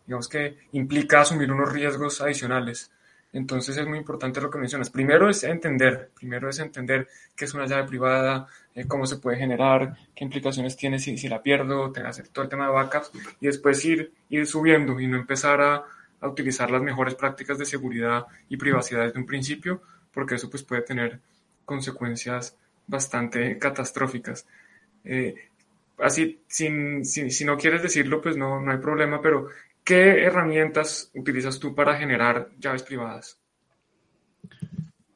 [0.06, 2.92] digamos que implica asumir unos riesgos adicionales.
[3.32, 4.90] Entonces es muy importante lo que mencionas.
[4.90, 8.48] Primero es entender, primero es entender qué es una llave privada,
[8.84, 12.74] cómo se puede generar, qué implicaciones tiene si, la pierdo, hacer todo el tema de
[12.74, 15.84] backups y después ir, ir subiendo y no empezar a,
[16.22, 20.82] utilizar las mejores prácticas de seguridad y privacidad desde un principio, porque eso pues puede
[20.82, 21.20] tener
[21.66, 22.58] consecuencias
[22.88, 24.48] bastante catastróficas.
[25.04, 25.36] Eh,
[26.00, 29.50] así, sin, si no quieres decirlo, pues no, no hay problema, pero
[29.84, 33.40] ¿qué herramientas utilizas tú para generar llaves privadas?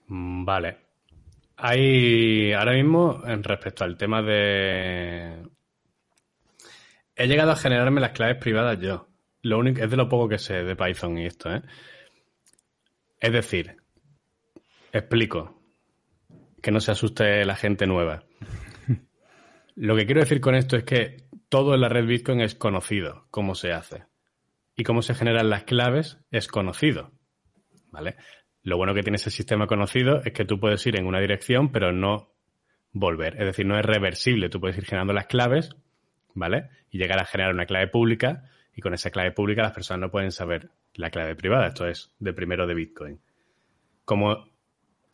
[0.08, 0.88] Mm, vale.
[1.62, 5.43] Hay ahora mismo, en respecto al tema de...
[7.15, 9.10] He llegado a generarme las claves privadas yo.
[9.41, 11.62] Lo único, es de lo poco que sé de Python y esto, ¿eh?
[13.19, 13.76] Es decir,
[14.93, 15.62] explico,
[16.62, 18.24] que no se asuste la gente nueva.
[19.76, 23.28] Lo que quiero decir con esto es que todo en la red Bitcoin es conocido,
[23.32, 24.06] cómo se hace.
[24.78, 27.12] Y cómo se generan las claves es conocido.
[27.91, 28.15] ¿Vale?
[28.63, 31.72] Lo bueno que tiene ese sistema conocido es que tú puedes ir en una dirección,
[31.72, 32.34] pero no
[32.91, 33.36] volver.
[33.36, 34.50] Es decir, no es reversible.
[34.50, 35.76] Tú puedes ir generando las claves,
[36.34, 36.69] ¿vale?
[36.89, 38.43] Y llegar a generar una clave pública
[38.76, 41.67] y con esa clave pública las personas no pueden saber la clave privada.
[41.67, 43.19] Esto es de primero de Bitcoin.
[44.06, 44.50] Como,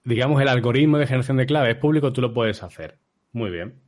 [0.03, 2.97] digamos, el algoritmo de generación de clave es público, tú lo puedes hacer.
[3.31, 3.81] Muy bien.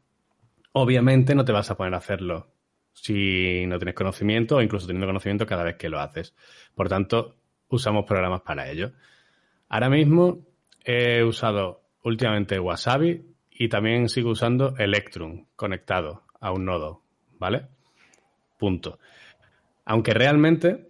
[0.73, 2.53] Obviamente no te vas a poner a hacerlo
[2.91, 6.35] si no tienes conocimiento o incluso teniendo conocimiento cada vez que lo haces.
[6.75, 7.37] Por tanto,
[7.69, 8.91] usamos programas para ello.
[9.69, 10.45] Ahora mismo
[10.83, 17.03] he usado últimamente Wasabi y también sigo usando Electrum conectado a un nodo,
[17.39, 17.67] ¿vale?
[18.57, 18.99] Punto.
[19.85, 20.87] Aunque realmente,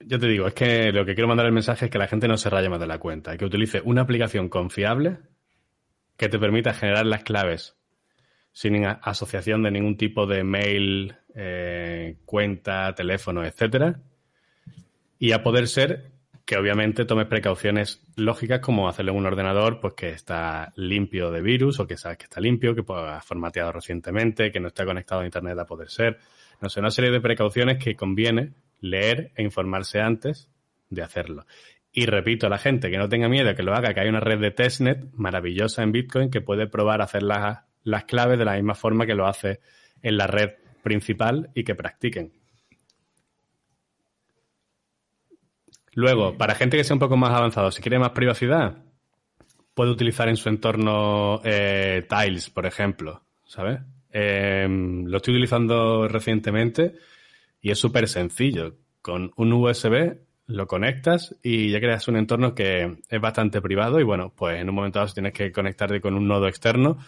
[0.00, 2.28] yo te digo, es que lo que quiero mandar el mensaje es que la gente
[2.28, 5.18] no se raya más de la cuenta, que utilice una aplicación confiable
[6.16, 7.76] que te permita generar las claves
[8.52, 14.00] sin asociación de ningún tipo de mail, eh, cuenta, teléfono, etcétera.
[15.18, 16.13] Y a poder ser
[16.44, 21.80] que obviamente tomes precauciones lógicas como hacerle un ordenador pues que está limpio de virus
[21.80, 25.24] o que sabes que está limpio, que ha formateado recientemente, que no está conectado a
[25.24, 26.18] internet a poder ser.
[26.60, 30.50] No sé, una serie de precauciones que conviene leer e informarse antes
[30.90, 31.46] de hacerlo.
[31.92, 34.20] Y repito a la gente que no tenga miedo que lo haga, que hay una
[34.20, 38.54] red de testnet maravillosa en Bitcoin que puede probar hacer las, las claves de la
[38.54, 39.60] misma forma que lo hace
[40.02, 40.50] en la red
[40.82, 42.32] principal y que practiquen.
[45.94, 48.78] Luego, para gente que sea un poco más avanzado, si quiere más privacidad,
[49.74, 53.80] puede utilizar en su entorno eh, Tiles, por ejemplo, ¿sabes?
[54.10, 56.94] Em, lo estoy utilizando recientemente
[57.60, 58.76] y es súper sencillo.
[59.02, 64.04] Con un USB lo conectas y ya creas un entorno que es bastante privado y
[64.04, 66.98] bueno, pues en un momento dado si tienes que conectarte con un nodo externo,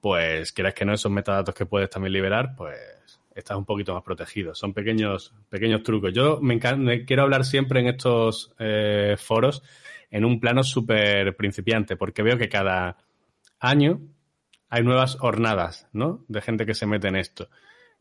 [0.00, 4.02] pues quieras que no esos metadatos que puedes también liberar, pues estás un poquito más
[4.02, 4.54] protegido.
[4.54, 6.12] Son pequeños, pequeños trucos.
[6.12, 9.62] Yo me, me quiero hablar siempre en estos eh, foros
[10.10, 12.96] en un plano súper principiante, porque veo que cada
[13.60, 14.00] año
[14.68, 16.24] hay nuevas hornadas, ¿no?
[16.28, 17.48] De gente que se mete en esto.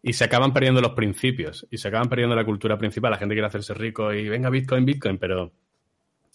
[0.01, 3.11] Y se acaban perdiendo los principios y se acaban perdiendo la cultura principal.
[3.11, 5.51] La gente quiere hacerse rico y venga Bitcoin, Bitcoin, pero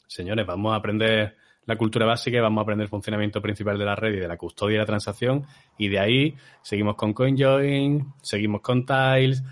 [0.06, 3.84] señores, vamos a aprender la cultura básica y vamos a aprender el funcionamiento principal de
[3.84, 5.46] la red y de la custodia y la transacción.
[5.78, 9.42] Y de ahí seguimos con CoinJoin, seguimos con Tiles,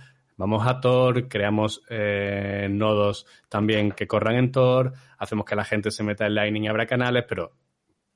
[0.40, 5.90] Vamos a Tor, creamos eh, nodos también que corran en Tor, hacemos que la gente
[5.90, 7.52] se meta en Lightning y abra canales, pero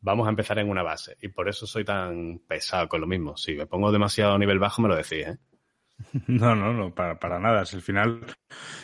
[0.01, 1.19] vamos a empezar en una base.
[1.21, 3.37] Y por eso soy tan pesado con lo mismo.
[3.37, 5.37] Si me pongo demasiado a nivel bajo, me lo decís, ¿eh?
[6.29, 7.65] No, no, no, para, para nada.
[7.65, 8.25] Si al final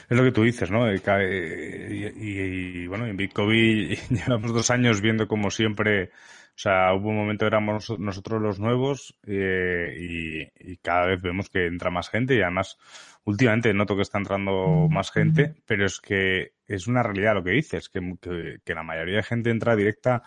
[0.08, 0.92] es lo que tú dices, ¿no?
[0.92, 7.46] Y, bueno, en Bitcoin llevamos dos años viendo como siempre, o sea, hubo un momento
[7.46, 12.42] éramos nosotros los nuevos eh, y, y, cada vez vemos que entra más gente y
[12.42, 12.78] además
[13.24, 17.52] últimamente noto que está entrando más gente, pero es que es una realidad lo que
[17.52, 20.22] dices, que, que, que la mayoría de gente entra directa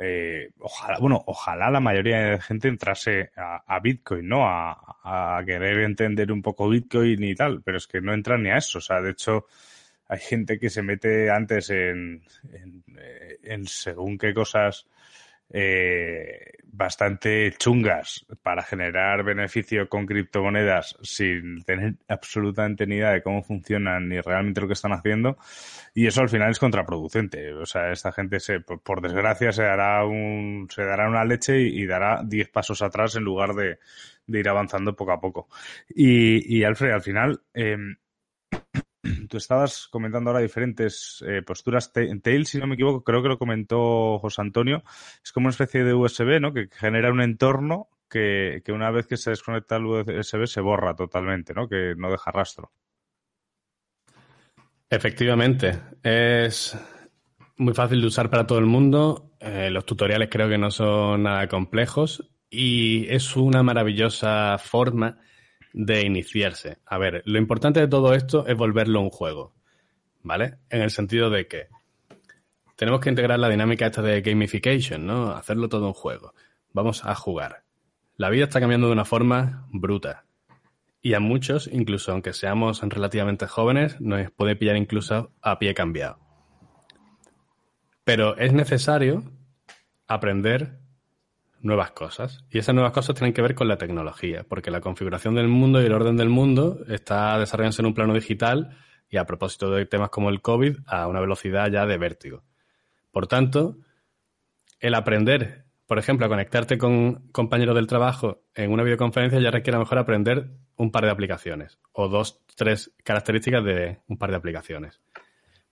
[0.00, 4.46] eh, ojalá, bueno, ojalá la mayoría de gente entrase a, Bitcoin, ¿no?
[4.46, 8.58] A, querer entender un poco Bitcoin y tal, pero es que no entran ni a
[8.58, 8.78] eso.
[8.78, 9.46] O sea, de hecho,
[10.08, 12.22] hay gente que se mete antes en,
[12.52, 14.86] en, eh, en según qué cosas
[15.50, 23.42] eh, bastante chungas para generar beneficio con criptomonedas sin tener absolutamente ni idea de cómo
[23.42, 25.38] funcionan ni realmente lo que están haciendo.
[25.94, 27.52] Y eso al final es contraproducente.
[27.54, 31.86] O sea, esta gente se, por, desgracia se dará un, se dará una leche y,
[31.86, 33.78] dará 10 pasos atrás en lugar de,
[34.26, 35.48] de, ir avanzando poco a poco.
[35.88, 37.76] Y, y Alfred, al final, eh,
[39.28, 41.92] tú estabas comentando ahora diferentes eh, posturas.
[41.92, 44.82] Tails, si no me equivoco, creo que lo comentó José Antonio.
[45.22, 46.52] Es como una especie de USB, ¿no?
[46.52, 50.94] Que genera un entorno que, que una vez que se desconecta el USB se borra
[50.94, 51.68] totalmente, ¿no?
[51.68, 52.72] Que no deja rastro.
[54.90, 55.78] Efectivamente.
[56.02, 56.76] Es
[57.56, 59.32] muy fácil de usar para todo el mundo.
[59.40, 65.18] Eh, los tutoriales creo que no son nada complejos y es una maravillosa forma
[65.78, 66.78] de iniciarse.
[66.86, 69.54] A ver, lo importante de todo esto es volverlo un juego,
[70.24, 70.56] ¿vale?
[70.70, 71.68] En el sentido de que
[72.74, 75.30] tenemos que integrar la dinámica esta de gamification, ¿no?
[75.30, 76.34] Hacerlo todo un juego.
[76.72, 77.62] Vamos a jugar.
[78.16, 80.24] La vida está cambiando de una forma bruta.
[81.00, 86.18] Y a muchos, incluso aunque seamos relativamente jóvenes, nos puede pillar incluso a pie cambiado.
[88.02, 89.22] Pero es necesario
[90.08, 90.80] aprender
[91.60, 92.44] nuevas cosas.
[92.50, 95.82] Y esas nuevas cosas tienen que ver con la tecnología, porque la configuración del mundo
[95.82, 98.76] y el orden del mundo está desarrollándose en un plano digital
[99.10, 102.42] y a propósito de temas como el COVID a una velocidad ya de vértigo.
[103.10, 103.76] Por tanto,
[104.80, 109.76] el aprender, por ejemplo, a conectarte con compañeros del trabajo en una videoconferencia ya requiere
[109.76, 114.30] a lo mejor aprender un par de aplicaciones o dos, tres características de un par
[114.30, 115.00] de aplicaciones.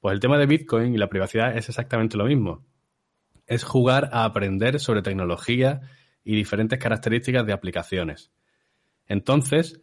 [0.01, 2.65] Pues el tema de Bitcoin y la privacidad es exactamente lo mismo
[3.47, 5.81] es jugar a aprender sobre tecnología
[6.25, 8.33] y diferentes características de aplicaciones.
[9.07, 9.81] Entonces,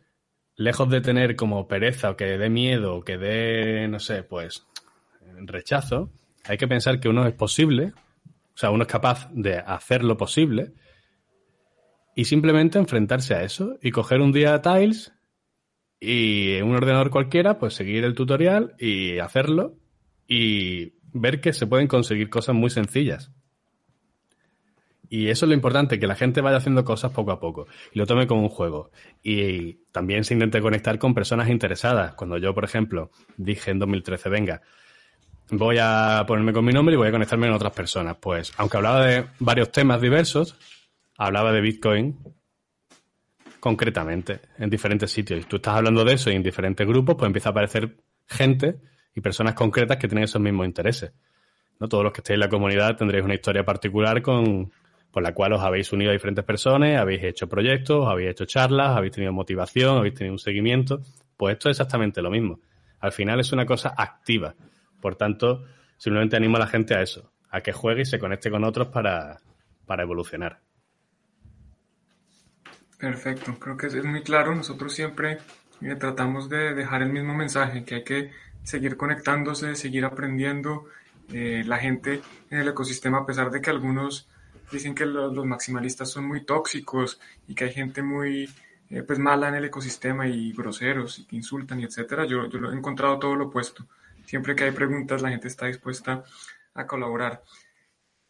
[0.55, 4.65] lejos de tener como pereza o que dé miedo o que dé, no sé, pues
[5.37, 6.11] rechazo,
[6.45, 7.93] hay que pensar que uno es posible,
[8.25, 10.73] o sea, uno es capaz de hacer lo posible
[12.15, 15.13] y simplemente enfrentarse a eso y coger un día Tiles
[15.99, 19.77] y un ordenador cualquiera, pues seguir el tutorial y hacerlo
[20.27, 23.31] y ver que se pueden conseguir cosas muy sencillas.
[25.09, 27.99] Y eso es lo importante, que la gente vaya haciendo cosas poco a poco y
[27.99, 28.91] lo tome como un juego.
[29.21, 32.15] Y también se intente conectar con personas interesadas.
[32.15, 34.61] Cuando yo, por ejemplo, dije en 2013, venga,
[35.51, 38.17] voy a ponerme con mi nombre y voy a conectarme con otras personas.
[38.19, 40.57] Pues, aunque hablaba de varios temas diversos,
[41.17, 42.17] hablaba de Bitcoin
[43.59, 45.41] concretamente en diferentes sitios.
[45.41, 47.97] Y tú estás hablando de eso y en diferentes grupos, pues empieza a aparecer
[48.27, 48.77] gente
[49.15, 51.13] y personas concretas que tienen esos mismos intereses.
[51.79, 51.87] ¿no?
[51.87, 54.71] Todos los que estéis en la comunidad tendréis una historia particular con,
[55.13, 58.97] por la cual os habéis unido a diferentes personas, habéis hecho proyectos, habéis hecho charlas,
[58.97, 61.01] habéis tenido motivación, habéis tenido un seguimiento.
[61.37, 62.59] Pues esto es exactamente lo mismo.
[62.99, 64.55] Al final es una cosa activa.
[64.99, 65.65] Por tanto,
[65.97, 68.87] simplemente animo a la gente a eso, a que juegue y se conecte con otros
[68.87, 69.37] para,
[69.85, 70.61] para evolucionar.
[72.97, 74.55] Perfecto, creo que es muy claro.
[74.55, 75.37] Nosotros siempre
[75.81, 78.31] eh, tratamos de dejar el mismo mensaje, que hay que
[78.63, 80.85] seguir conectándose, seguir aprendiendo.
[81.31, 84.27] Eh, la gente en el ecosistema, a pesar de que algunos
[84.73, 88.49] dicen que los, maximalistas son muy tóxicos y que hay gente muy
[88.89, 92.25] eh, pues mala en el ecosistema y groseros y que insultan y etcétera.
[92.25, 93.87] Yo, yo he encontrado todo lo opuesto.
[94.25, 96.23] Siempre que hay preguntas, la gente está dispuesta
[96.73, 97.43] a colaborar.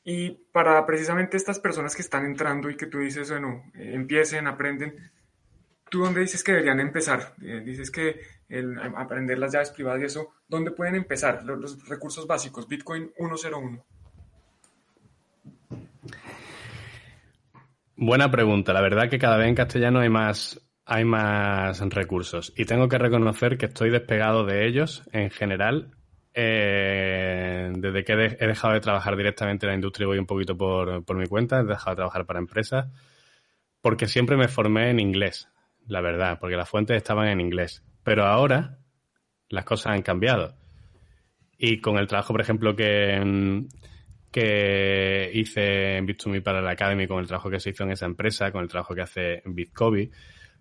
[0.03, 4.47] Y para precisamente estas personas que están entrando y que tú dices, bueno, eh, empiecen,
[4.47, 5.11] aprenden,
[5.89, 7.35] ¿tú dónde dices que deberían empezar?
[7.41, 8.19] Eh, dices que
[8.49, 11.43] el, aprender las llaves privadas y eso, ¿dónde pueden empezar?
[11.45, 13.85] Los, los recursos básicos, Bitcoin 101.
[17.95, 18.73] Buena pregunta.
[18.73, 22.51] La verdad que cada vez en castellano hay más, hay más recursos.
[22.57, 25.91] Y tengo que reconocer que estoy despegado de ellos en general.
[26.33, 31.05] Eh, desde que he dejado de trabajar directamente en la industria voy un poquito por,
[31.05, 32.87] por mi cuenta, he dejado de trabajar para empresas,
[33.81, 35.47] porque siempre me formé en inglés,
[35.85, 37.83] la verdad, porque las fuentes estaban en inglés.
[38.03, 38.79] Pero ahora
[39.49, 40.55] las cosas han cambiado.
[41.59, 43.67] Y con el trabajo, por ejemplo, que,
[44.34, 48.07] que hice en Bit2Me para la Academy, con el trabajo que se hizo en esa
[48.07, 50.11] empresa, con el trabajo que hace Bitcoin,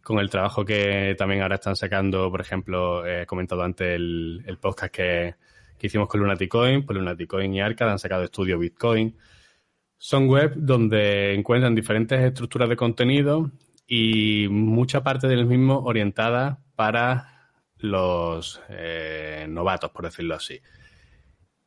[0.02, 4.94] con el trabajo que también ahora están sacando, por ejemplo, he comentado antes el, podcast
[4.94, 5.34] que,
[5.78, 9.16] que, hicimos con Lunaticoin, pues Lunaticoin y Arcad han sacado estudio Bitcoin.
[9.96, 13.52] Son web donde encuentran diferentes estructuras de contenido
[13.86, 20.60] y mucha parte del mismo orientada para los eh, novatos, por decirlo así.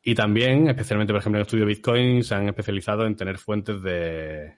[0.08, 3.82] Y también, especialmente, por ejemplo, en el estudio Bitcoin, se han especializado en tener fuentes
[3.82, 4.54] de,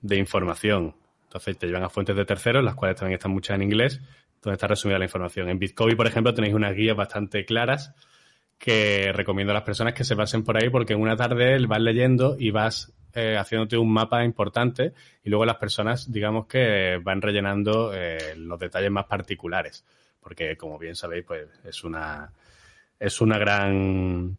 [0.00, 0.94] de información.
[1.24, 4.00] Entonces te llevan a fuentes de terceros, las cuales también están muchas en inglés,
[4.40, 5.48] donde está resumida la información.
[5.48, 7.96] En Bitcoin, por ejemplo, tenéis unas guías bastante claras
[8.58, 11.80] que recomiendo a las personas que se pasen por ahí porque en una tarde vas
[11.80, 14.92] leyendo y vas eh, haciéndote un mapa importante
[15.24, 19.84] y luego las personas, digamos que van rellenando eh, los detalles más particulares.
[20.20, 22.32] Porque, como bien sabéis, pues es una,
[23.00, 24.38] es una gran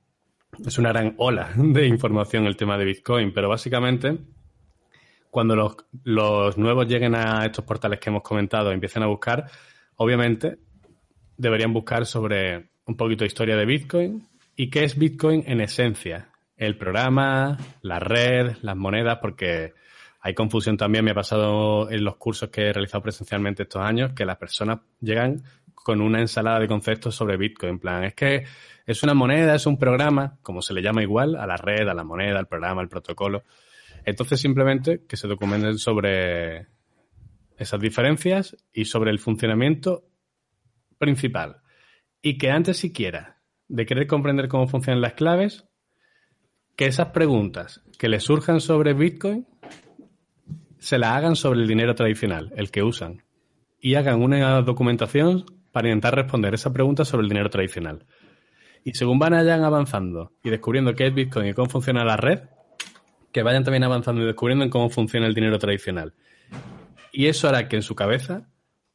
[0.66, 4.18] es una gran ola de información el tema de Bitcoin, pero básicamente
[5.34, 5.56] cuando
[6.04, 9.50] los, nuevos lleguen a estos portales que hemos comentado y empiecen a buscar,
[9.96, 10.60] obviamente
[11.36, 16.30] deberían buscar sobre un poquito de historia de Bitcoin y qué es Bitcoin en esencia.
[16.56, 19.74] El programa, la red, las monedas, porque
[20.22, 24.14] hay confusión también, me ha pasado en los cursos que he realizado presencialmente estos años,
[24.14, 25.42] que las personas llegan
[25.84, 27.74] con una ensalada de conceptos sobre Bitcoin.
[27.74, 28.46] En plan, es que
[28.86, 31.94] es una moneda, es un programa, como se le llama igual, a la red, a
[31.94, 33.44] la moneda, al programa, al protocolo.
[34.06, 36.68] Entonces, simplemente que se documenten sobre
[37.58, 40.06] esas diferencias y sobre el funcionamiento
[40.98, 41.62] principal.
[42.22, 45.66] Y que antes siquiera de querer comprender cómo funcionan las claves,
[46.76, 49.48] que esas preguntas que les surjan sobre Bitcoin
[50.80, 53.24] se las hagan sobre el dinero tradicional, el que usan,
[53.80, 58.06] y hagan una documentación para intentar responder esa pregunta sobre el dinero tradicional.
[58.86, 62.42] Y según van allá avanzando y descubriendo qué es Bitcoin y cómo funciona la red,
[63.32, 66.14] que vayan también avanzando y descubriendo cómo funciona el dinero tradicional.
[67.12, 68.50] Y eso hará que en su cabeza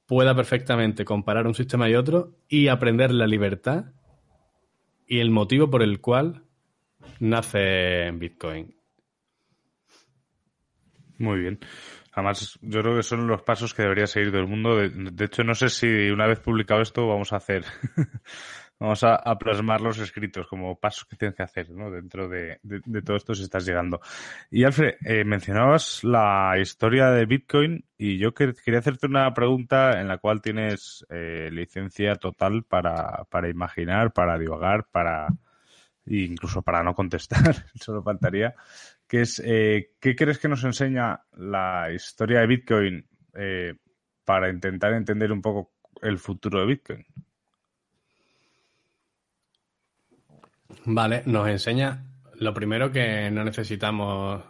[0.07, 3.87] pueda perfectamente comparar un sistema y otro y aprender la libertad
[5.07, 6.45] y el motivo por el cual
[7.19, 8.77] nace Bitcoin.
[11.19, 11.59] Muy bien.
[12.19, 14.75] Además, yo creo que son los pasos que debería seguir todo el mundo.
[14.77, 17.65] De, hecho, no sé si una vez publicado esto vamos a hacer,
[18.81, 21.93] vamos a, plasmar los escritos como pasos que tienes que hacer ¿no?
[21.93, 22.59] dentro de,
[23.05, 24.01] todo esto si estás llegando.
[24.51, 30.09] Y Alfred, eh, mencionabas la historia de Bitcoin y yo quería hacerte una pregunta en
[30.09, 35.29] la cual tienes eh, licencia total para, para imaginar, para divagar, para
[36.09, 38.55] incluso para no contestar, solo faltaría
[39.09, 43.75] que es eh, ¿qué crees que nos enseña la historia de Bitcoin eh,
[44.25, 47.07] para intentar entender un poco el futuro de Bitcoin?
[50.85, 52.05] Vale, nos enseña
[52.35, 54.45] lo primero que no necesitamos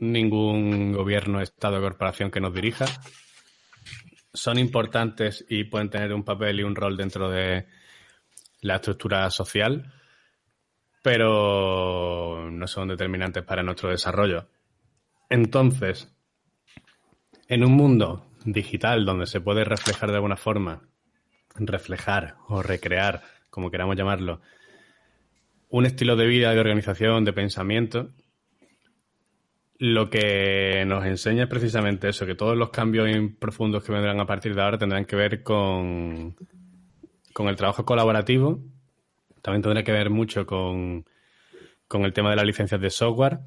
[0.00, 2.86] ningún gobierno, estado o corporación que nos dirija.
[4.34, 7.66] Son importantes y pueden tener un papel y un rol dentro de
[8.62, 9.92] la estructura social
[11.02, 14.48] pero no son determinantes para nuestro desarrollo.
[15.28, 16.14] Entonces,
[17.48, 20.82] en un mundo digital donde se puede reflejar de alguna forma,
[21.56, 24.40] reflejar o recrear, como queramos llamarlo,
[25.68, 28.10] un estilo de vida, de organización, de pensamiento,
[29.78, 33.08] lo que nos enseña es precisamente eso, que todos los cambios
[33.40, 36.36] profundos que vendrán a partir de ahora tendrán que ver con,
[37.32, 38.60] con el trabajo colaborativo
[39.42, 41.04] también tendrá que ver mucho con,
[41.90, 43.40] el tema de las licencias de software.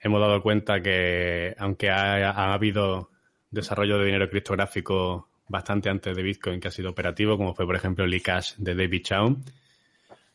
[0.00, 3.10] Hemos dado cuenta que, aunque ha, habido
[3.50, 7.74] desarrollo de dinero criptográfico bastante antes de Bitcoin que ha sido operativo, como fue, por
[7.74, 9.42] ejemplo, el eCash de David Chaum,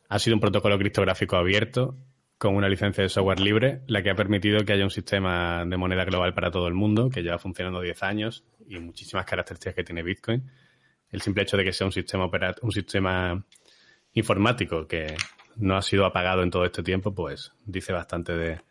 [0.10, 1.96] ha sido un protocolo criptográfico abierto
[2.38, 5.78] con una licencia de software libre, la que ha permitido que haya un sistema de
[5.78, 9.84] moneda global para todo el mundo, que lleva funcionando 10 años y muchísimas características que
[9.84, 10.44] tiene Bitcoin.
[11.10, 12.30] El simple hecho de que sea un sistema,
[12.62, 13.46] un sistema
[14.14, 15.16] informático que
[15.56, 18.62] no ha sido apagado en todo este tiempo, pues dice bastante de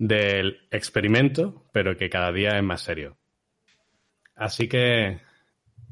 [0.00, 3.18] del experimento, pero que cada día es más serio.
[4.34, 5.20] Así que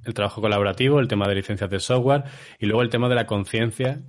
[0.05, 2.24] el trabajo colaborativo, el tema de licencias de software
[2.59, 4.01] y luego el tema de la conciencia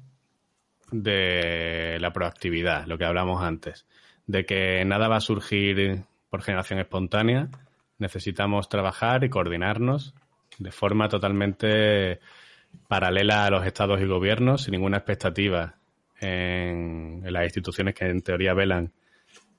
[0.91, 3.85] de la proactividad, lo que hablamos antes,
[4.25, 7.49] de que nada va a surgir por generación espontánea,
[7.97, 10.15] necesitamos trabajar y coordinarnos
[10.59, 12.21] de forma totalmente
[12.87, 15.75] paralela a los estados y gobiernos, sin ninguna expectativa
[16.19, 18.91] en, las instituciones que en teoría velan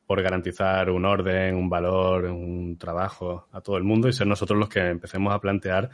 [0.06, 4.58] por garantizar un orden, un valor, un trabajo a todo el mundo y ser nosotros
[4.58, 5.90] los que empecemos a plantear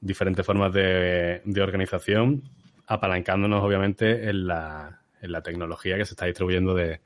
[0.00, 2.42] diferentes formas de, organización,
[2.86, 7.00] apalancándonos obviamente en la, en la, tecnología que se está distribuyendo de,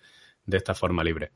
[0.51, 1.33] esta forma libre.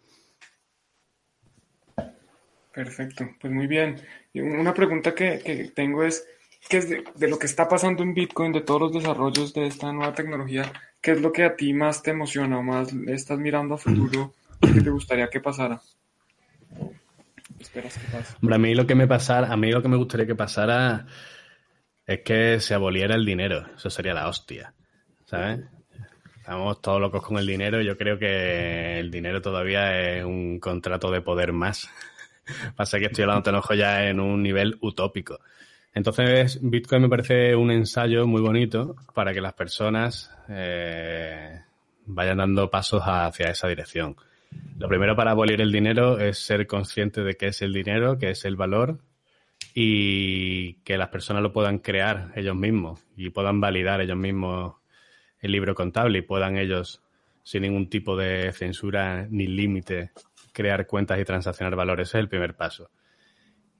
[2.73, 4.01] Perfecto, pues muy bien.
[4.35, 6.25] Una pregunta que, tengo es,
[6.69, 9.93] ¿qué es de, lo que está pasando en Bitcoin, de todos los desarrollos de esta
[9.93, 13.75] nueva tecnología, qué es lo que a ti más te emociona o más estás mirando
[13.75, 15.81] a futuro que te gustaría que pasara?
[17.59, 18.37] esperas que pase?
[18.41, 21.07] a mí lo que me pasara, a mí lo que me gustaría que pasara
[22.07, 23.67] es que se aboliera el dinero.
[23.77, 24.75] Eso sería la hostia.
[25.27, 25.61] ¿Sabes?
[26.39, 27.81] Estamos todos locos con el dinero.
[27.83, 31.89] Yo creo que el dinero todavía es un contrato de poder más.
[32.77, 35.39] Pasa que estoy hablando, te ya en un nivel utópico.
[35.93, 41.61] Entonces, Bitcoin me parece un ensayo muy bonito para que las personas eh,
[42.07, 44.17] vayan dando pasos hacia esa dirección.
[44.79, 48.31] Lo primero para abolir el dinero es ser consciente de qué es el dinero, qué
[48.31, 48.99] es el valor
[49.75, 54.75] y que las personas lo puedan crear ellos mismos y puedan validar ellos mismos
[55.41, 57.03] el libro contable y puedan ellos,
[57.43, 60.11] sin ningún tipo de censura ni límite,
[60.53, 62.09] crear cuentas y transaccionar valores.
[62.09, 62.91] Ese es el primer paso.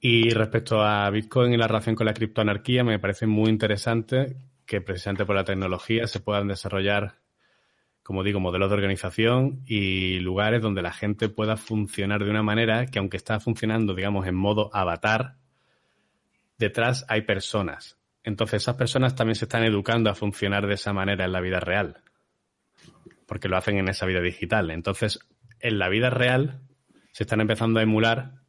[0.01, 4.35] Y respecto a Bitcoin y la relación con la criptoanarquía, me parece muy interesante
[4.65, 7.21] que precisamente por la tecnología se puedan desarrollar
[8.03, 12.87] como digo, modelos de organización y lugares donde la gente pueda funcionar de una manera
[12.87, 15.35] que aunque está funcionando, digamos, en modo avatar,
[16.57, 17.99] detrás hay personas.
[18.23, 21.59] Entonces esas personas también se están educando a funcionar de esa manera en la vida
[21.59, 22.01] real,
[23.27, 24.71] porque lo hacen en esa vida digital.
[24.71, 25.19] Entonces,
[25.59, 26.61] en la vida real
[27.11, 28.40] se están empezando a emular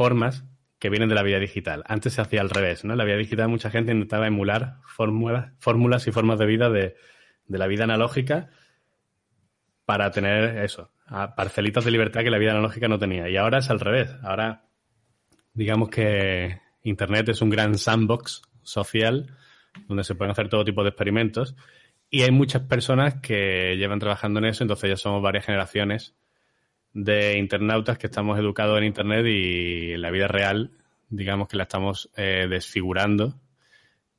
[0.00, 0.46] formas
[0.78, 1.84] que vienen de la vida digital.
[1.86, 2.94] Antes se hacía al revés, ¿no?
[2.94, 6.96] En la vida digital mucha gente intentaba emular fórmulas, y formas de vida de,
[7.44, 8.48] de la vida analógica
[9.84, 10.90] para tener eso,
[11.36, 13.28] parcelitas de libertad que la vida analógica no tenía.
[13.28, 14.08] Y ahora es al revés.
[14.22, 14.70] Ahora,
[15.52, 19.36] digamos que Internet es un gran sandbox social
[19.86, 21.56] donde se pueden hacer todo tipo de experimentos.
[22.08, 26.16] Y hay muchas personas que llevan trabajando en eso, entonces ya somos varias generaciones
[26.92, 30.70] de internautas que estamos educados en Internet y en la vida real,
[31.08, 33.40] digamos que la estamos eh, desfigurando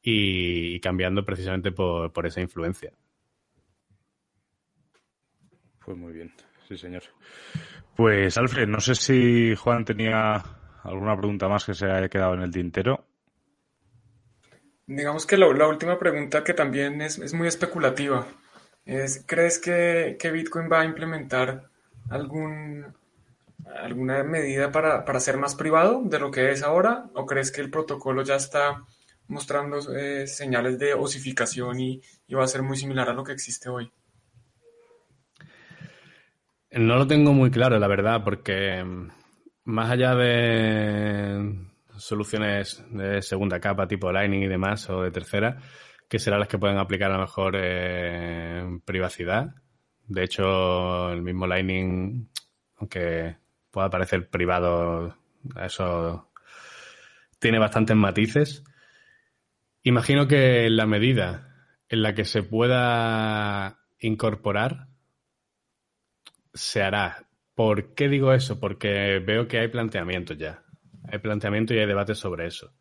[0.02, 2.92] y, cambiando precisamente por esa influencia.
[5.84, 6.32] Pues muy bien,
[6.68, 7.04] sí señor.
[7.96, 10.44] Pues Alfred, no sé si Juan tenía
[10.84, 13.06] alguna pregunta más que se haya quedado en el tintero.
[14.86, 18.28] Digamos que la, última pregunta que también es, muy especulativa
[18.86, 21.71] es, ¿crees que, Bitcoin va a implementar
[22.10, 22.86] algún,
[23.84, 27.10] alguna medida para, ser más privado de lo que es ahora?
[27.14, 28.84] ¿O crees que el protocolo ya está
[29.28, 32.02] mostrando eh, señales de osificación y
[32.34, 33.92] va a ser muy similar a lo que existe hoy?
[36.72, 39.10] No lo tengo muy claro, la verdad, porque mm,
[39.66, 45.58] más allá de soluciones de segunda capa tipo Lightning y demás, o de tercera,
[46.08, 49.54] que serán las que pueden aplicar a lo mejor eh, privacidad.
[50.08, 52.28] De hecho, el mismo Lightning,
[52.78, 53.38] aunque
[53.72, 55.16] pueda parecer privado,
[55.62, 56.32] eso
[57.40, 58.64] tiene bastantes matices.
[59.84, 61.52] Imagino que en la medida
[61.90, 64.88] en la que se pueda incorporar
[66.54, 67.28] se hará.
[67.56, 68.60] ¿Por qué digo eso?
[68.60, 70.64] Porque veo que hay planteamientos ya.
[71.08, 72.74] Hay planteamiento y hay debate sobre eso.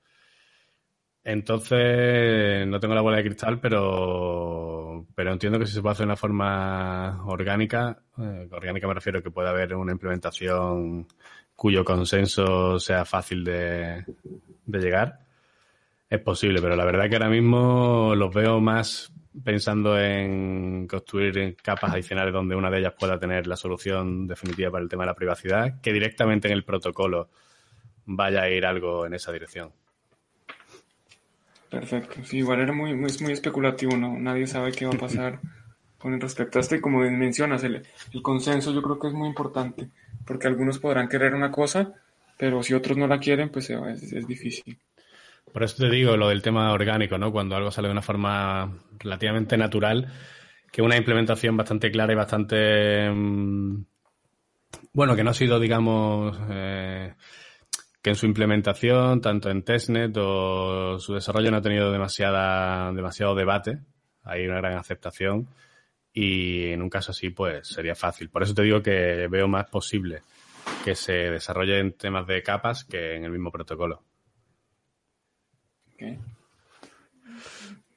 [1.23, 6.07] Entonces, no tengo la bola de cristal, pero, pero entiendo que si se puede hacer
[6.07, 11.07] de una forma orgánica, eh, orgánica me refiero a que pueda haber una implementación
[11.55, 14.05] cuyo consenso sea fácil de,
[14.65, 15.21] de llegar,
[16.09, 19.13] es posible, pero la verdad que ahora mismo los veo más
[19.45, 24.83] pensando en construir capas adicionales donde una de ellas pueda tener la solución definitiva para
[24.83, 27.29] el tema de la privacidad, que directamente en el protocolo
[28.07, 29.73] vaya a ir algo en esa dirección.
[31.71, 32.25] Perfecto.
[32.25, 34.19] Sí, igual era muy, muy, muy especulativo, ¿no?
[34.19, 35.41] Nadie sabe qué va a pasar
[35.99, 39.29] con respecto a esto y como mencionas, el, el consenso yo creo que es muy
[39.29, 39.89] importante,
[40.27, 41.93] porque algunos podrán querer una cosa,
[42.39, 44.79] pero si otros no la quieren, pues es difícil.
[45.53, 47.33] Por eso te digo lo del tema orgánico, ¿no?
[47.33, 50.13] Cuando algo sale de una forma relativamente natural,
[50.71, 53.11] que una implementación bastante clara y bastante.
[53.11, 53.85] Mm,
[54.93, 56.39] bueno, que no ha sido, digamos.
[56.51, 57.15] Eh,
[58.03, 63.35] que en su implementación, tanto en testnet o su desarrollo, no ha tenido demasiada, demasiado
[63.35, 63.79] debate.
[64.23, 65.49] Hay una gran aceptación.
[66.13, 68.31] Y en un caso así, pues sería fácil.
[68.31, 70.23] Por eso te digo que veo más posible
[70.85, 74.03] que se desarrolle en temas de capas que en el mismo protocolo.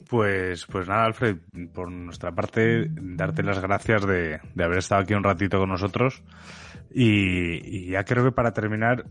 [0.09, 1.37] Pues, pues nada, Alfred,
[1.73, 6.23] por nuestra parte, darte las gracias de, de haber estado aquí un ratito con nosotros.
[6.95, 9.05] Y, ya creo que para terminar,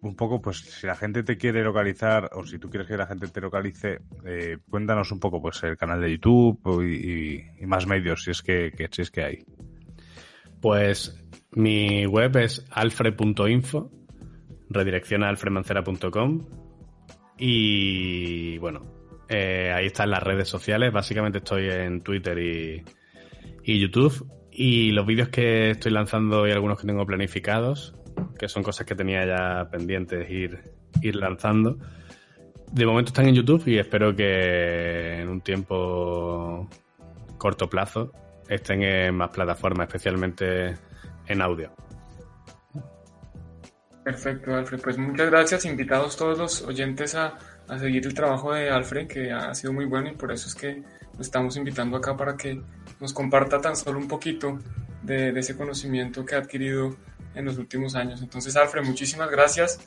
[0.00, 3.06] un poco, pues si la gente te quiere localizar o si tú quieres que la
[3.06, 8.24] gente te localice, eh, cuéntanos un poco, pues el canal de YouTube y, más medios,
[8.24, 9.44] si es que, si es que hay.
[10.60, 13.92] Pues mi web es alfred.info,
[14.68, 16.44] redirecciona alfredmancera.com
[17.38, 18.97] y bueno,
[19.28, 20.92] eh, ahí están las redes sociales.
[20.92, 22.84] Básicamente estoy en Twitter y,
[23.64, 27.94] YouTube y los vídeos que estoy lanzando y algunos que tengo planificados,
[28.38, 30.72] que son cosas que tenía ya pendientes ir,
[31.02, 31.78] ir lanzando,
[32.72, 36.68] de momento están en YouTube y espero que en un tiempo
[37.36, 38.12] corto plazo
[38.48, 40.74] estén en más plataformas, especialmente
[41.26, 41.70] en audio.
[44.04, 44.80] Perfecto, Alfred.
[44.80, 45.64] Pues muchas gracias.
[45.66, 47.36] Invitados todos los oyentes a,
[47.68, 50.54] a seguir el trabajo de Alfred, que ha sido muy bueno y por eso es
[50.54, 50.82] que
[51.14, 52.60] lo estamos invitando acá para que
[53.00, 54.58] nos comparta tan solo un poquito
[55.02, 56.96] de, ese conocimiento que ha adquirido
[57.34, 58.22] en los últimos años.
[58.22, 59.80] Entonces, Alfred, muchísimas gracias.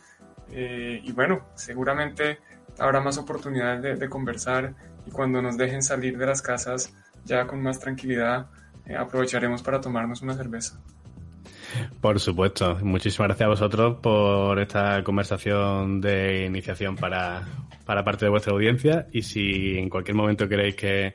[0.52, 2.40] Eh, y bueno, seguramente
[2.78, 4.76] habrá más oportunidades de, conversar
[5.06, 8.48] y cuando nos dejen salir de las casas ya con más tranquilidad,
[8.86, 10.80] eh, aprovecharemos para tomarnos una cerveza.
[12.02, 12.78] Por supuesto.
[12.82, 17.44] Muchísimas gracias a vosotros por esta conversación de iniciación para,
[17.86, 19.08] para parte de vuestra audiencia.
[19.12, 21.14] Y si en cualquier momento queréis que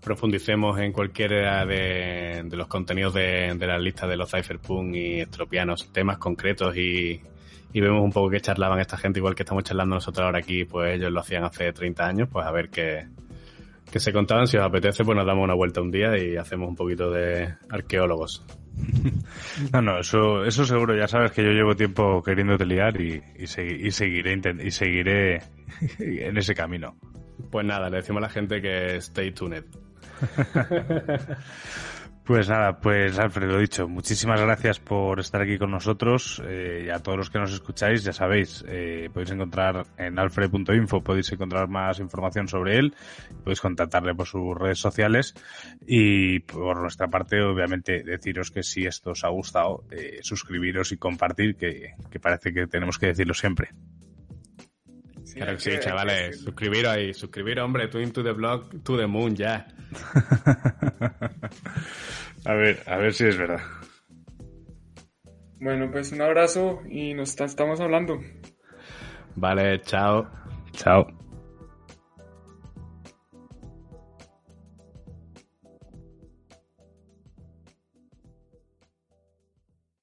[0.00, 5.92] profundicemos en cualquiera de, los contenidos de, de las listas de los cypherpunk y estropianos,
[5.92, 7.20] temas concretos y,
[7.72, 10.96] vemos un poco qué charlaban esta gente, igual que estamos charlando nosotros ahora aquí, pues
[10.96, 13.06] ellos lo hacían hace 30 años, pues a ver qué,
[13.90, 14.46] qué se contaban.
[14.46, 17.54] Si os apetece, pues nos damos una vuelta un día y hacemos un poquito de
[17.68, 18.44] arqueólogos.
[19.72, 20.96] No, no, eso, eso seguro.
[20.96, 25.42] Ya sabes que yo llevo tiempo queriéndote liar y, y, y seguiré, y seguiré
[25.98, 26.96] en ese camino.
[27.50, 29.64] Pues nada, le decimos a la gente que stay tuned.
[32.30, 37.00] Pues nada, pues Alfredo, dicho, muchísimas gracias por estar aquí con nosotros eh, y a
[37.00, 41.98] todos los que nos escucháis, ya sabéis, eh, podéis encontrar en alfred.info, podéis encontrar más
[41.98, 42.94] información sobre él,
[43.42, 45.34] podéis contactarle por sus redes sociales
[45.84, 50.98] y por nuestra parte, obviamente, deciros que si esto os ha gustado, eh, suscribiros y
[50.98, 53.70] compartir, que, que parece que tenemos que decirlo siempre
[55.34, 56.40] claro que sí, chavales.
[56.40, 59.66] Suscribir ahí, suscribir, hombre, Twin to the Blog, to the Moon, ya.
[62.44, 63.60] a ver, a ver si es verdad.
[65.60, 68.20] Bueno, pues un abrazo y nos estamos hablando.
[69.36, 70.28] Vale, chao.
[70.72, 71.19] Chao.